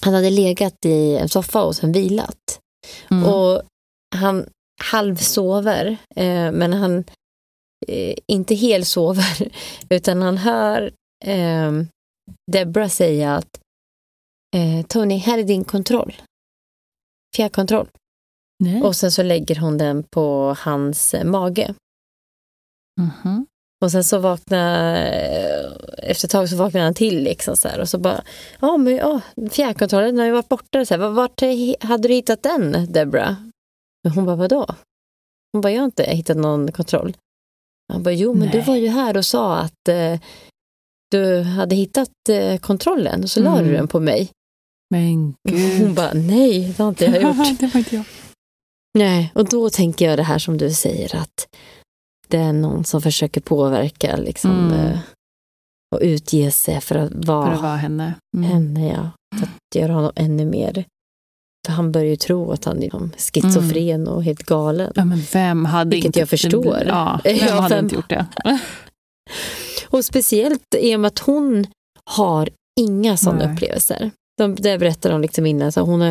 [0.00, 2.60] han hade legat i en soffa och sen vilat.
[3.10, 3.24] Mm.
[3.24, 3.62] Och
[4.16, 4.46] han
[4.84, 5.86] halvsover,
[6.16, 7.04] eh, men han
[7.88, 9.52] eh, inte helsover,
[9.90, 10.92] utan han hör
[11.24, 11.72] eh,
[12.52, 13.60] Debra säga att
[14.56, 16.14] eh, Tony, här är din kontroll.
[17.36, 17.88] Fjärrkontroll.
[18.64, 18.82] Nej.
[18.82, 21.74] Och sen så lägger hon den på hans eh, mage.
[23.00, 23.46] Mhm.
[23.84, 24.96] Och sen så vaknar,
[26.02, 28.24] efter ett tag så vaknar han till liksom så här, och så bara,
[28.60, 29.20] ja men ja,
[29.50, 30.84] fjärrkontrollen har ju varit borta.
[30.86, 31.40] Så här, "Var- Vart
[31.82, 33.36] hade du hittat den, Debra?
[34.14, 34.66] Hon bara, vadå?
[35.52, 37.16] Hon bara, jag har inte hittat någon kontroll.
[37.92, 38.66] Han bara, jo men du Nej.
[38.66, 40.20] var ju här och sa att eh,
[41.10, 43.72] du hade hittat eh, kontrollen och så la du Mm.
[43.74, 44.30] den på mig.
[44.90, 45.14] Men
[45.48, 45.94] Hon gud.
[45.94, 47.58] bara, nej det har inte jag gjort.
[47.60, 48.04] det var inte jag.
[48.98, 51.46] Nej, och då tänker jag det här som du säger att
[52.28, 54.72] det är någon som försöker påverka liksom, Mm.
[54.72, 54.98] eh,
[55.94, 58.14] och utge sig för att vara För att vara henne.
[58.36, 58.50] Mm.
[58.50, 59.10] henne, ja.
[59.38, 60.84] För att göra honom ännu mer.
[61.66, 64.92] För han börjar ju tro att han är liksom schizofren och helt galen.
[64.94, 66.18] Ja, men vem hade Vilket inte...
[66.18, 66.82] jag förstår.
[66.86, 68.26] Ja, vem Ja, hade vem- inte gjort det?
[69.88, 71.66] Och speciellt i och med att hon
[72.10, 72.48] har
[72.80, 73.54] inga sådana Nej.
[73.54, 74.10] upplevelser.
[74.38, 75.72] De, det berättar de liksom innan.
[75.72, 76.08] Så hon har,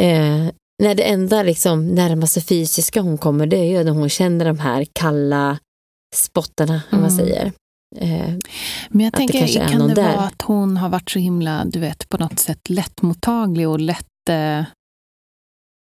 [0.00, 0.46] eh,
[0.82, 4.58] när det enda liksom närmaste fysiska hon kommer, det är ju när hon känner de
[4.58, 5.58] här kalla
[6.14, 7.16] spottarna, om man Mm.
[7.26, 7.52] säger.
[7.96, 8.34] Eh,
[8.88, 10.16] Men jag det tänker, är kan det där.
[10.16, 14.06] vara att hon har varit så himla, du vet, på något sätt lättmottaglig och lätt,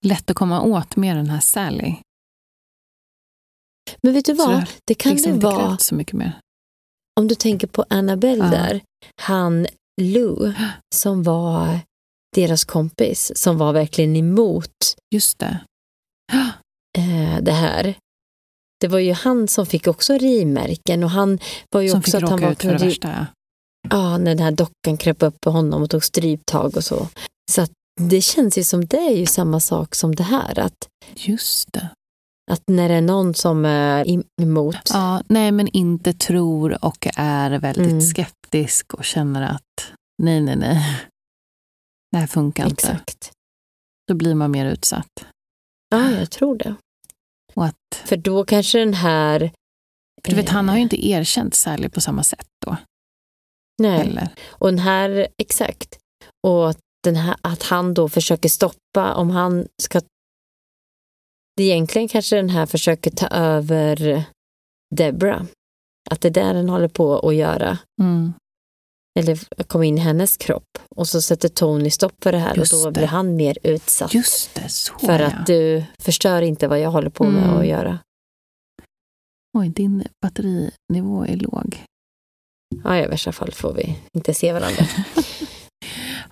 [0.07, 1.95] lätt att komma åt med den här Sally?
[4.03, 4.61] men vet du vad?
[4.61, 6.41] det Det kan liksom det vara, så mycket mer.
[7.21, 8.51] om du tänker på Annabelle Ja.
[8.51, 8.81] där,
[9.21, 9.67] han
[10.01, 10.53] Lou,
[10.95, 11.81] som var
[12.37, 14.73] deras kompis, som var verkligen emot
[15.15, 15.61] Just det.
[16.99, 17.95] eh, det här.
[18.81, 21.39] Det var ju han som fick också rimärken och han
[21.71, 23.09] var ju Som också fick att han råka var ut för det värsta.
[23.09, 23.27] Ja.
[23.91, 27.09] Ja, när den här dockan kröp upp på honom och tog stryptag och så.
[27.53, 27.71] Så att
[28.09, 30.59] det känns ju som det är ju samma sak som det här.
[30.59, 31.89] Att, Just det.
[32.51, 34.77] att när det är någon som är emot.
[34.93, 38.01] Ja, nej, men inte tror och är väldigt Mm.
[38.01, 39.93] skeptisk och känner att
[40.23, 41.01] nej, nej, nej.
[42.13, 42.87] Det här funkar inte.
[42.91, 43.33] Exakt.
[44.09, 45.25] Då blir man mer utsatt.
[45.91, 46.75] Ja, jag tror det.
[47.55, 49.39] Och att, För då kanske den här
[50.25, 52.77] För du vet, han har ju Eh, inte erkänt Sally på samma sätt då.
[53.83, 54.29] Nej, Eller?
[54.49, 55.99] och den här, exakt.
[56.47, 56.75] Och
[57.05, 60.01] den här, att han då försöker stoppa, om han ska...
[61.57, 64.25] Det egentligen kanske den här försöker ta över
[64.97, 65.47] Debra.
[66.11, 67.79] Att det är där den håller på att göra.
[68.01, 68.33] Mm.
[69.19, 70.79] Eller komma in i hennes kropp.
[70.97, 72.93] Och så sätter Tony stopp för det här Just och då det.
[72.93, 74.15] blir han mer utsatt.
[74.15, 75.27] Just det, så för ja.
[75.27, 77.57] att du förstör inte vad jag håller på med Mm.
[77.57, 77.99] att göra.
[79.59, 81.85] Oj, din batterinivå är låg.
[82.85, 84.85] Ja, i värsta fall får vi inte se varandra.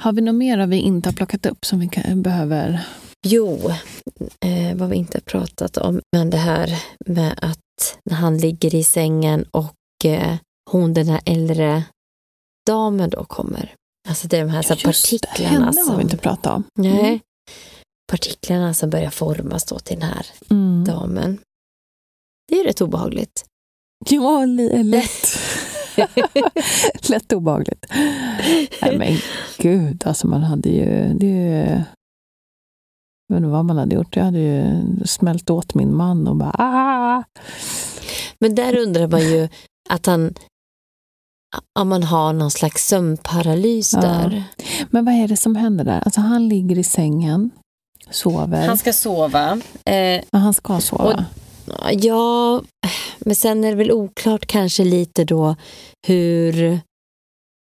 [0.01, 2.81] Har vi något mer vi inte har plockat upp som vi kan, behöver?
[3.27, 3.71] Jo,
[4.41, 8.75] eh, vad vi inte har pratat om, men det här med att när han ligger
[8.75, 9.75] i sängen och
[10.05, 10.37] eh,
[10.71, 11.83] hon, den här äldre
[12.67, 13.75] damen då kommer.
[14.09, 15.97] Alltså det är de här, så här Just det, partiklarna henne har som...
[15.97, 16.65] vi inte pratat om.
[16.75, 17.01] Nej.
[17.01, 17.19] Mm.
[18.11, 20.85] Partiklarna som börjar formas då till den här Mm.
[20.85, 21.39] damen.
[22.49, 23.45] Det är rätt obehagligt.
[24.11, 25.39] Ja, lätt.
[27.11, 27.87] lätt obehagligt.
[28.83, 29.17] Nej, men
[29.59, 31.15] gud, alltså man hade ju...
[31.15, 31.27] Det,
[33.29, 34.17] jag vet inte vad man hade gjort.
[34.17, 36.55] Jag hade ju smält åt min man och bara...
[36.59, 37.25] Ah!
[38.41, 39.49] Men där undrar man ju
[39.91, 40.35] att han
[41.79, 44.01] om man har någon slags sömnparalys Ja.
[44.01, 44.45] där.
[44.91, 46.01] Men vad är det som händer där?
[46.05, 47.51] Alltså han ligger i sängen,
[48.11, 48.67] sover.
[48.67, 49.61] Han ska sova.
[49.85, 49.95] Eh,
[50.31, 51.25] Ja, han ska sova.
[51.93, 52.63] Ja,
[53.19, 55.57] men sen är det väl oklart kanske lite då
[56.07, 56.81] hur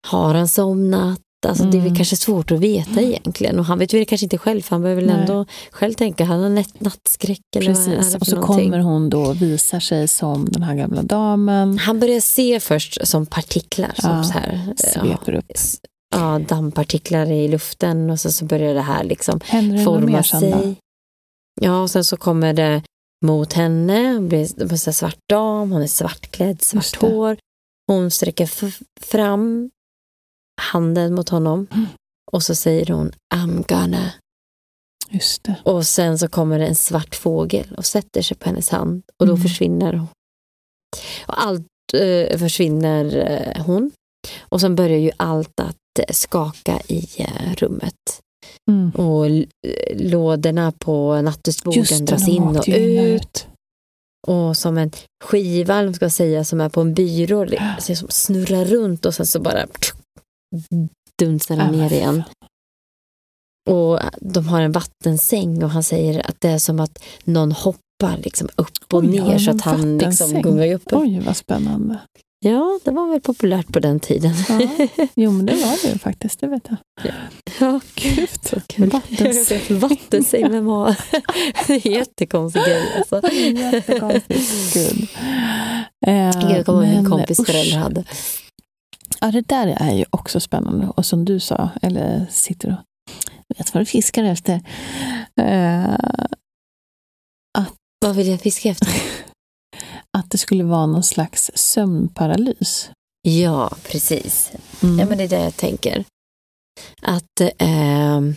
[0.08, 1.20] har han somnat?
[1.48, 1.96] Alltså Det är väl Mm.
[1.96, 5.02] kanske svårt att veta egentligen och han vet väl kanske inte själv för han behöver
[5.02, 5.20] väl Nej.
[5.22, 8.16] ändå själv tänka, han har natt- nattskräck eller Precis.
[8.16, 8.66] Och så någonting?
[8.72, 11.78] kommer hon då och visar sig som den här gamla damen.
[11.78, 15.46] Han börjar se först som partiklar, som Ja, så här, eh, Sveper upp.
[15.56, 15.78] s-
[16.16, 20.08] ja, dammpartiklar i luften och så, så börjar det här liksom Händer det något mer
[20.08, 20.58] forma sen då?
[20.62, 20.76] sig.
[21.62, 22.82] Ja, och sen så kommer det
[23.26, 27.38] mot henne, hon blir så svart dam, hon är svartklädd, svart hår.
[27.88, 28.50] Hon sträcker
[29.02, 29.70] fram
[30.62, 31.86] handen mot honom Mm.
[32.32, 34.12] och så säger hon I'm gonna.
[35.10, 35.56] Just det.
[35.66, 39.28] Och sen så kommer det en svart fågel och sätter sig på hennes hand och
[39.28, 39.44] då Mm.
[39.44, 40.08] försvinner hon.
[41.28, 43.92] Och allt eh, försvinner eh, hon.
[44.40, 47.96] Och sen börjar ju allt att eh, skaka i eh, rummet.
[48.70, 48.92] Mm.
[48.92, 49.26] Och
[49.96, 53.48] lådorna på det, dras in och ut.
[54.28, 54.92] Och som en
[55.24, 57.48] skiva, eller vad man ska säga, som är på en byrå,
[57.80, 59.66] ser som snurrar runt och sen så bara
[61.20, 62.24] dunsar den Ja, ner igen.
[63.70, 68.18] Och de har en vattensäng och han säger att det är som att någon hoppar
[68.18, 70.84] liksom upp och Oj, ner så att han liksom gungar upp.
[70.92, 72.00] Oj, vad spännande.
[72.46, 74.34] Ja, det var väl populärt på den tiden.
[74.50, 74.60] Ja.
[75.16, 76.78] Jo, men det var det ju faktiskt, det vet jag.
[77.60, 78.90] Ja, Gud, så kul.
[78.90, 79.62] Vattensäng.
[79.80, 80.44] Vattensäng,
[81.74, 83.32] är en jättekonstig grej alltså.
[83.32, 84.74] Jättekonstigt.
[84.74, 85.08] Gud.
[86.08, 88.04] Eh, jag kommer ihåg min men kompis föräldrar hade.
[89.22, 90.88] Ja, det där är ju också spännande.
[90.88, 94.62] Och som du sa, eller sitter och vet vad du fiskar efter.
[95.42, 95.96] Eh,
[98.06, 98.90] Vad vill jag fiska efter?
[100.30, 102.90] Att det skulle vara någon slags sömnparalys.
[103.22, 104.52] Ja, precis.
[104.84, 105.00] Mm.
[105.00, 106.06] Ja, men det är det jag tänker.
[107.02, 108.36] Att, ehm,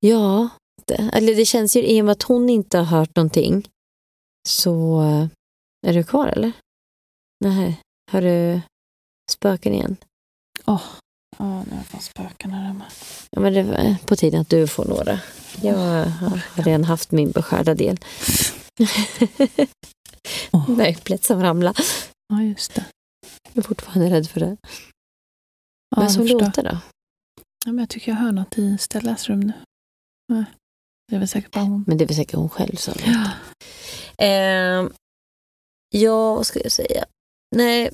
[0.00, 0.48] ja,
[0.86, 3.68] det, eller det känns ju i och med att hon inte har hört någonting
[4.48, 5.26] så eh,
[5.86, 6.52] är du kvar eller?
[7.44, 7.80] Nej,
[8.12, 8.60] har du
[9.30, 9.96] spöken igen?
[10.64, 10.80] Ja,
[11.38, 12.84] nu har jag fått spöken här hemma.
[13.30, 15.20] Ja, men det var på tiden att du får några.
[15.62, 17.96] Jag har redan haft min beskärda del.
[20.68, 21.82] Med äpplet som ramlade.
[22.28, 22.84] Ja, just det.
[23.52, 24.56] Jag är fortfarande rädd för det.
[25.96, 26.78] Ja, Men som låter då?
[27.66, 29.52] Ja, men jag tycker jag hör något i Stellas rum nu.
[30.32, 30.44] Nej,
[31.08, 31.84] det är väl säkert bara hon.
[31.86, 33.30] Men det är väl säkert hon själv som Ja.
[34.26, 34.88] Eh,
[35.90, 37.04] ja, vad ska jag säga?
[37.56, 37.90] Nej,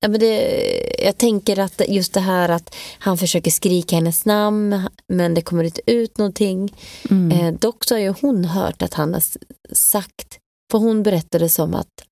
[0.00, 4.88] ja, men det, jag tänker att just det här att han försöker skrika hennes namn
[5.12, 6.74] men det kommer inte ut någonting.
[7.10, 7.30] Mm.
[7.30, 9.22] Eh, dock så har ju hon hört att han har
[9.74, 10.38] sagt,
[10.70, 12.04] för hon berättade som att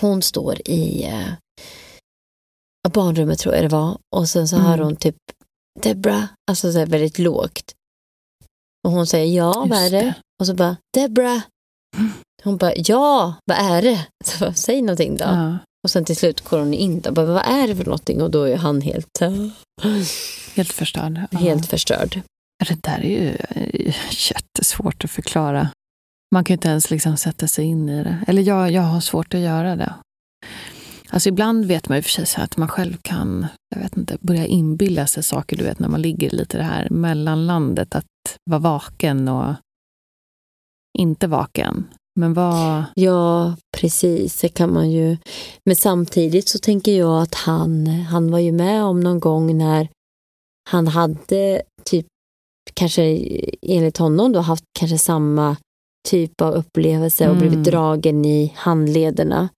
[0.00, 1.28] hon står i eh,
[2.92, 4.68] barnrummet tror jag det var och sen så Mm.
[4.68, 5.16] hör hon typ
[5.82, 7.74] Debra, alltså så här väldigt lågt.
[8.86, 10.00] Och hon säger ja, vad är Just det?
[10.00, 10.14] det.
[10.40, 11.42] Och så bara Debra.
[12.44, 14.06] Hon bara ja, vad är det?
[14.24, 15.24] Så bara, Säg någonting då.
[15.24, 15.58] Ja.
[15.84, 18.22] Och sen till slut går hon in och bara vad är det för någonting?
[18.22, 19.20] Och då är han helt,
[20.54, 21.20] Helt förstörd.
[21.30, 21.38] Ja.
[21.38, 22.20] helt förstörd.
[22.68, 23.94] Det där är ju eh,
[24.30, 25.68] jättesvårt att förklara.
[26.34, 28.24] Man kan inte ens liksom sätta sig in i det.
[28.26, 29.94] Eller jag, jag har svårt att göra det.
[31.10, 34.18] Alltså ibland vet man ju för sig så att man själv kan, jag vet inte,
[34.20, 38.06] börja inbilla sig saker, du vet när man ligger lite det här mellanlandet, att
[38.50, 39.54] vara vaken och
[40.98, 41.86] inte vaken.
[42.20, 42.84] Men vad...
[42.94, 44.40] Ja, precis.
[44.40, 45.16] Det kan man ju.
[45.64, 49.88] Men samtidigt så tänker jag att han, han var ju med om någon gång när
[50.70, 52.06] han hade typ,
[52.74, 53.02] kanske
[53.62, 55.56] enligt honom då, haft kanske samma
[56.08, 57.48] typ av upplevelse och Mm.
[57.48, 59.48] blivit dragen i handlederna.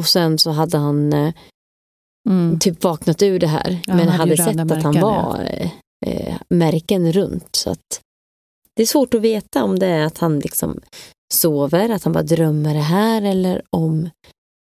[0.00, 1.34] Och sen så hade han eh,
[2.28, 2.58] Mm.
[2.58, 5.70] typ vaknat ur det här, Ja, men hade hade sett att han var eh,
[6.06, 7.56] eh, märken runt.
[7.56, 8.00] Så att
[8.76, 10.80] det är svårt att veta om det är att han liksom
[11.34, 14.10] sover, att han bara drömmer det här eller om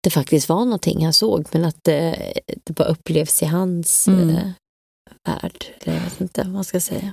[0.03, 2.33] det faktiskt var någonting han såg, men att det,
[2.65, 4.31] det bara upplevs i hans Mm.
[4.31, 4.51] eh,
[5.29, 5.65] värld.
[5.81, 7.13] Eller jag vet inte vad man ska säga.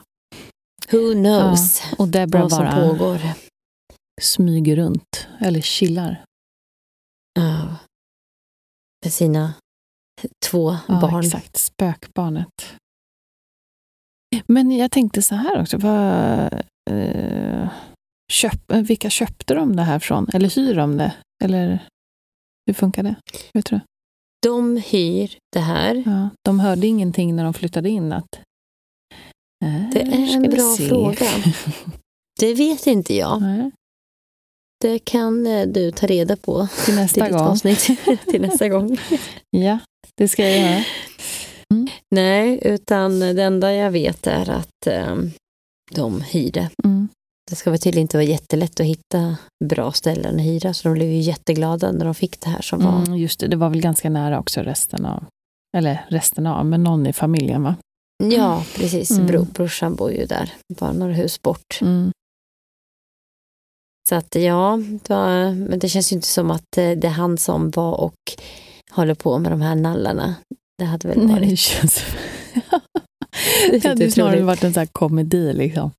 [0.92, 3.20] Who knows Och Deborah vad som bara pågår.
[4.22, 6.24] Smyger runt, eller chillar.
[7.40, 7.76] Ja.
[9.06, 9.54] Med sina
[10.46, 11.24] två Ja, barn.
[11.26, 11.58] exakt.
[11.58, 12.76] Spökbarnet.
[14.48, 15.78] Men jag tänkte så här också.
[15.78, 16.54] Vad,
[16.92, 17.70] eh,
[18.32, 20.28] köp, eh, vilka köpte de det här från?
[20.34, 21.16] Eller hyr de det?
[21.44, 21.88] Eller
[22.66, 23.16] hur funkar det?
[23.54, 23.80] Vet du?
[24.46, 26.04] De hyr det här.
[26.06, 28.36] Ja, de hörde ingenting när de flyttade in att...
[29.66, 30.88] Eh, Det är en vi bra se.
[30.90, 31.26] fråga.
[32.40, 33.42] Det vet inte jag.
[33.42, 33.72] Nej,
[34.88, 37.40] Det kan eh, du ta reda på till nästa gång.
[37.40, 37.90] avsnitt
[38.32, 38.98] till nästa gång.
[39.50, 39.80] Ja,
[40.18, 40.84] det ska jag göra.
[42.16, 45.16] Nej, utan det enda jag vet är att eh,
[45.92, 46.70] de hyrde.
[46.84, 47.08] Mm.
[47.50, 50.94] Det ska väl tydligen inte vara jättelätt att hitta bra ställen att hyra, så de
[50.94, 53.02] blev ju jätteglada när de fick det här som var.
[53.02, 55.24] Mm, just det, det var väl ganska nära också resten av,
[55.78, 57.76] eller resten av, men någon i familjen va?
[58.24, 59.12] Ja, precis.
[59.12, 59.28] Mm.
[59.28, 61.80] Bro, brorsan bor ju där, bara några hus bort.
[61.82, 62.12] Mm.
[64.10, 67.38] Så att ja, var, men det känns ju inte som att eh, det är han
[67.38, 68.16] som var och
[68.92, 70.36] håller på med de här nallarna.
[70.78, 71.50] Det hade väl Nej, varit...
[71.50, 72.04] det känns...
[73.72, 75.92] Det hade ju snarare varit en sån här komedi liksom.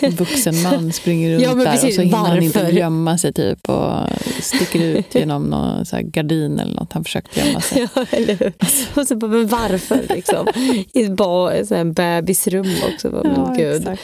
[0.00, 1.96] En vuxen man springer runt Ja, men där och precis.
[1.96, 2.72] så hinner han inte Varför?
[2.72, 3.92] gömma sig typ och
[4.40, 6.92] sticker ut genom någon så gardin eller något.
[6.92, 7.88] Han försökte gömma sig.
[7.94, 8.52] Ja, eller hur?
[9.00, 10.46] Och så bara, men varför liksom?
[10.92, 13.10] I ett en bebisrum också.
[13.10, 13.76] Bara, men gud.
[13.76, 14.02] exakt.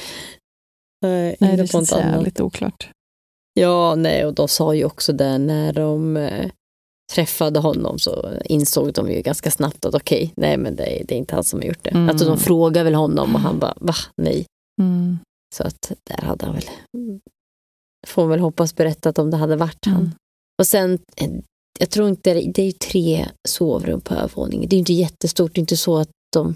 [1.02, 2.90] Nej, Nej, det känns jävligt oklart.
[3.60, 6.50] Ja, nej, och de sa ju också det när de eh,
[7.12, 11.14] träffade honom så insåg de ju ganska snabbt att okej, nej men det är, det
[11.14, 11.90] är inte han som har gjort det.
[11.90, 12.08] Mm.
[12.08, 14.46] Alltså de frågar väl honom och han bara, va, nej.
[14.82, 15.18] Mm.
[15.54, 16.64] Så att där hade han väl,
[18.06, 19.96] får man väl hoppas berättat om det hade varit han.
[19.96, 20.10] Mm.
[20.58, 21.30] Och sen, eh,
[21.78, 24.68] jag tror inte, det är ju tre sovrum på övervåningen.
[24.68, 26.54] Det är inte jättestort, det är inte så att de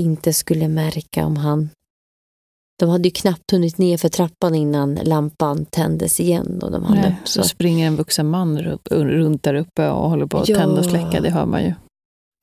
[0.00, 1.70] inte skulle märka om han
[2.78, 6.60] de hade ju knappt hunnit ner för trappan innan lampan tändes igen.
[6.62, 7.48] Och de hann Nej, upp, så så.
[7.48, 10.56] springer en vuxen man ru- runt där uppe och håller på att Ja.
[10.56, 11.74] tända och släcka, det hör man ju.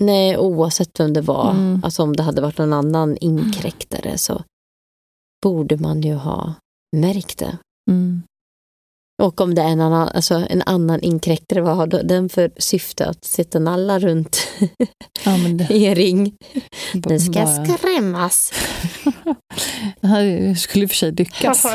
[0.03, 1.51] Nej, oavsett vem det var.
[1.51, 1.81] Mm.
[1.83, 4.43] Alltså om det hade varit någon annan inkräktare så
[5.43, 6.53] borde man ju ha
[6.97, 7.57] märkt det.
[7.91, 8.21] Mm.
[9.21, 13.05] Och om det är en annan, alltså en annan inkräktare, vad har den för syfte?
[13.05, 14.47] Att sitta nalla runt
[15.25, 16.35] Ja, det, i en ring?
[16.93, 18.53] Nu ska bara- skrämmas.
[20.57, 21.65] Skulle i och för sig lyckas.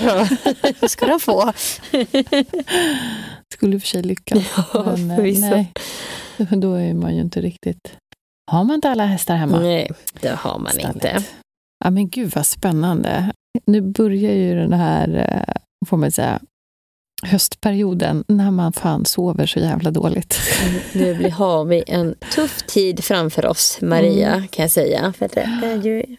[0.80, 1.52] Det ska de få.
[3.54, 4.38] skulle i och för sig lyckas.
[4.74, 5.72] Ja, Men, eh, nej,
[6.50, 7.92] då är man ju inte riktigt...
[8.50, 9.60] Har man inte alla hästar hemma?
[9.60, 10.94] Nej, det har man Stallet.
[10.94, 11.22] inte.
[11.84, 13.32] Ja, men gud vad spännande.
[13.66, 15.08] Nu börjar ju den här,
[15.48, 15.54] eh,
[15.88, 16.40] får man säga,
[17.22, 20.38] höstperioden när man fan sover så jävla dåligt.
[20.94, 24.48] Nu blir- har vi en tuff tid framför oss, Maria, Mm.
[24.48, 25.12] kan jag säga.
[25.12, 26.16] För det är ju...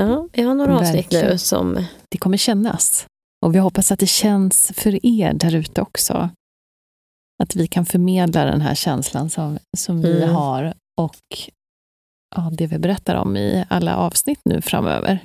[0.00, 1.84] Ja, vi har några avsnitt nu som...
[2.08, 3.06] Det kommer kännas.
[3.46, 6.30] Och vi hoppas att det känns för er där ute också.
[7.42, 10.34] Att vi kan förmedla den här känslan som, som vi Mm.
[10.34, 11.16] har och
[12.36, 15.18] ja, det vi berättar om i alla avsnitt nu framöver.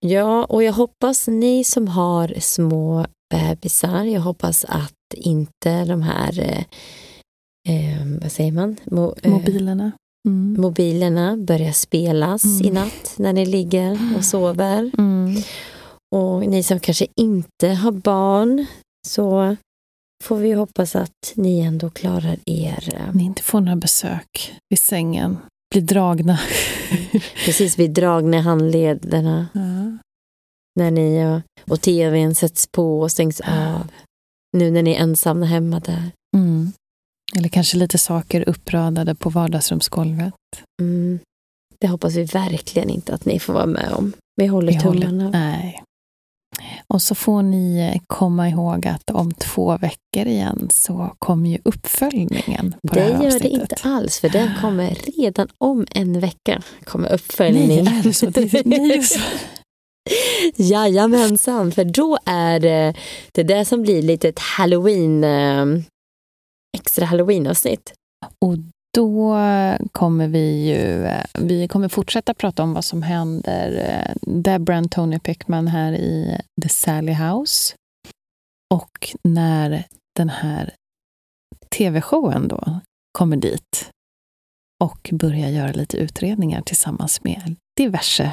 [0.00, 6.40] Ja, och jag hoppas ni som har små bebisar, jag hoppas att inte de här,
[6.40, 6.64] eh,
[7.68, 9.92] eh, vad säger man, Mo, eh, Mobilerna.
[10.28, 10.60] Mm.
[10.60, 12.66] mobilerna börjar spelas Mm.
[12.66, 14.90] i natt när ni ligger och sover.
[14.98, 15.36] Mm.
[16.14, 18.66] Och ni som kanske inte har barn,
[19.08, 19.56] så
[20.24, 24.78] får vi hoppas att ni ändå klarar er eh, Ni inte får några besök vid
[24.78, 25.36] sängen.
[25.74, 26.38] Blir dragna.
[27.44, 29.98] precis vid dragna handlederna Ja.
[30.80, 31.40] När ni
[31.70, 33.86] och tvn sätts på och stängs av.
[34.56, 36.10] Nu när ni är ensamma hemma där.
[36.36, 36.72] Mm.
[37.36, 40.34] Eller kanske lite saker uppradade på vardagsrumsgolvet.
[40.82, 41.18] Mm.
[41.80, 44.12] Det hoppas vi verkligen inte att ni får vara med om.
[44.36, 45.30] Vi håller Vi håller- tummarna.
[45.30, 45.80] Nej.
[46.86, 51.58] Och så får ni eh, komma ihåg att om två veckor igen så kommer ju
[51.64, 56.62] uppföljningen på det, Det gör det inte alls, för den kommer redan om en vecka.
[56.84, 57.84] kommer uppföljning.
[57.84, 58.26] Nej, är det så?
[58.30, 59.18] Det, nej, just,
[60.56, 62.94] Jajamensan, för då är det
[63.32, 65.84] det där som blir lite ett halloween, eh,
[66.76, 67.92] extra halloween-avsnitt.
[68.38, 68.56] Och
[68.94, 69.36] då
[69.92, 74.90] kommer vi ju, eh, vi kommer fortsätta prata om vad som händer eh, Debra och
[74.90, 77.74] Tony Pickman här i The Sally House.
[78.74, 79.84] Och när
[80.16, 80.74] den här
[81.70, 82.80] tv-showen då
[83.12, 83.90] kommer dit
[84.84, 88.32] och börjar göra lite utredningar tillsammans med diverse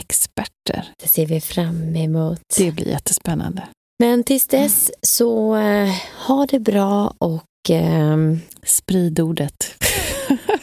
[0.00, 0.92] experter.
[1.02, 2.40] Det ser vi fram emot.
[2.58, 3.68] Det blir jättespännande.
[3.98, 5.94] Men tills dess så eh,
[6.26, 8.16] ha det bra och eh,
[8.62, 9.74] Sprid ordet.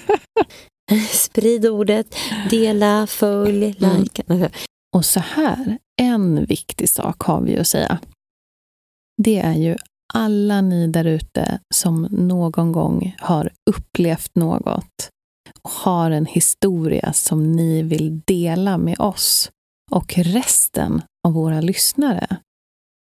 [1.11, 2.15] sprid ordet,
[2.49, 4.01] dela, följ, Mm.
[4.01, 4.49] like.
[4.95, 7.99] Och så här, en viktig sak har vi att säga.
[9.23, 9.75] Det är ju
[10.13, 15.09] alla ni där ute som någon gång har upplevt något
[15.71, 19.51] har en historia som ni vill dela med oss
[19.91, 22.37] och resten av våra lyssnare.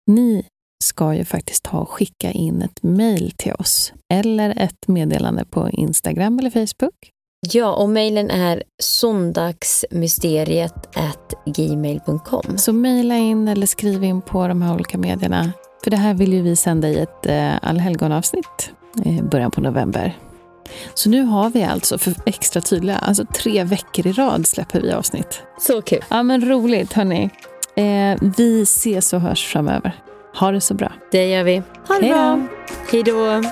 [0.07, 0.47] Ni
[0.85, 5.70] ska ju faktiskt ta och skicka in ett mejl till oss eller ett meddelande på
[5.70, 7.11] Instagram eller Facebook.
[7.53, 12.59] Ja, och mejlen är söndagsmysteriet at gmail.com.
[12.59, 15.53] Så mejla in eller skriv in på de här olika medierna.
[15.85, 18.73] För det här vill ju vi sända i ett eh, allhelgonavsnitt
[19.05, 20.26] i början på november.
[20.94, 24.93] Så nu har vi alltså, för extra tydliga, alltså tre veckor i rad släpper vi
[24.93, 25.43] avsnitt.
[25.60, 26.05] Så kul.
[26.09, 27.30] Ja men roligt hörni.
[27.76, 29.93] Eh, vi ses och hörs framöver.
[30.34, 30.93] Ha det så bra.
[31.10, 31.62] Det gör vi.
[31.88, 32.47] Ha det Hej bra.
[32.93, 33.43] Hej då.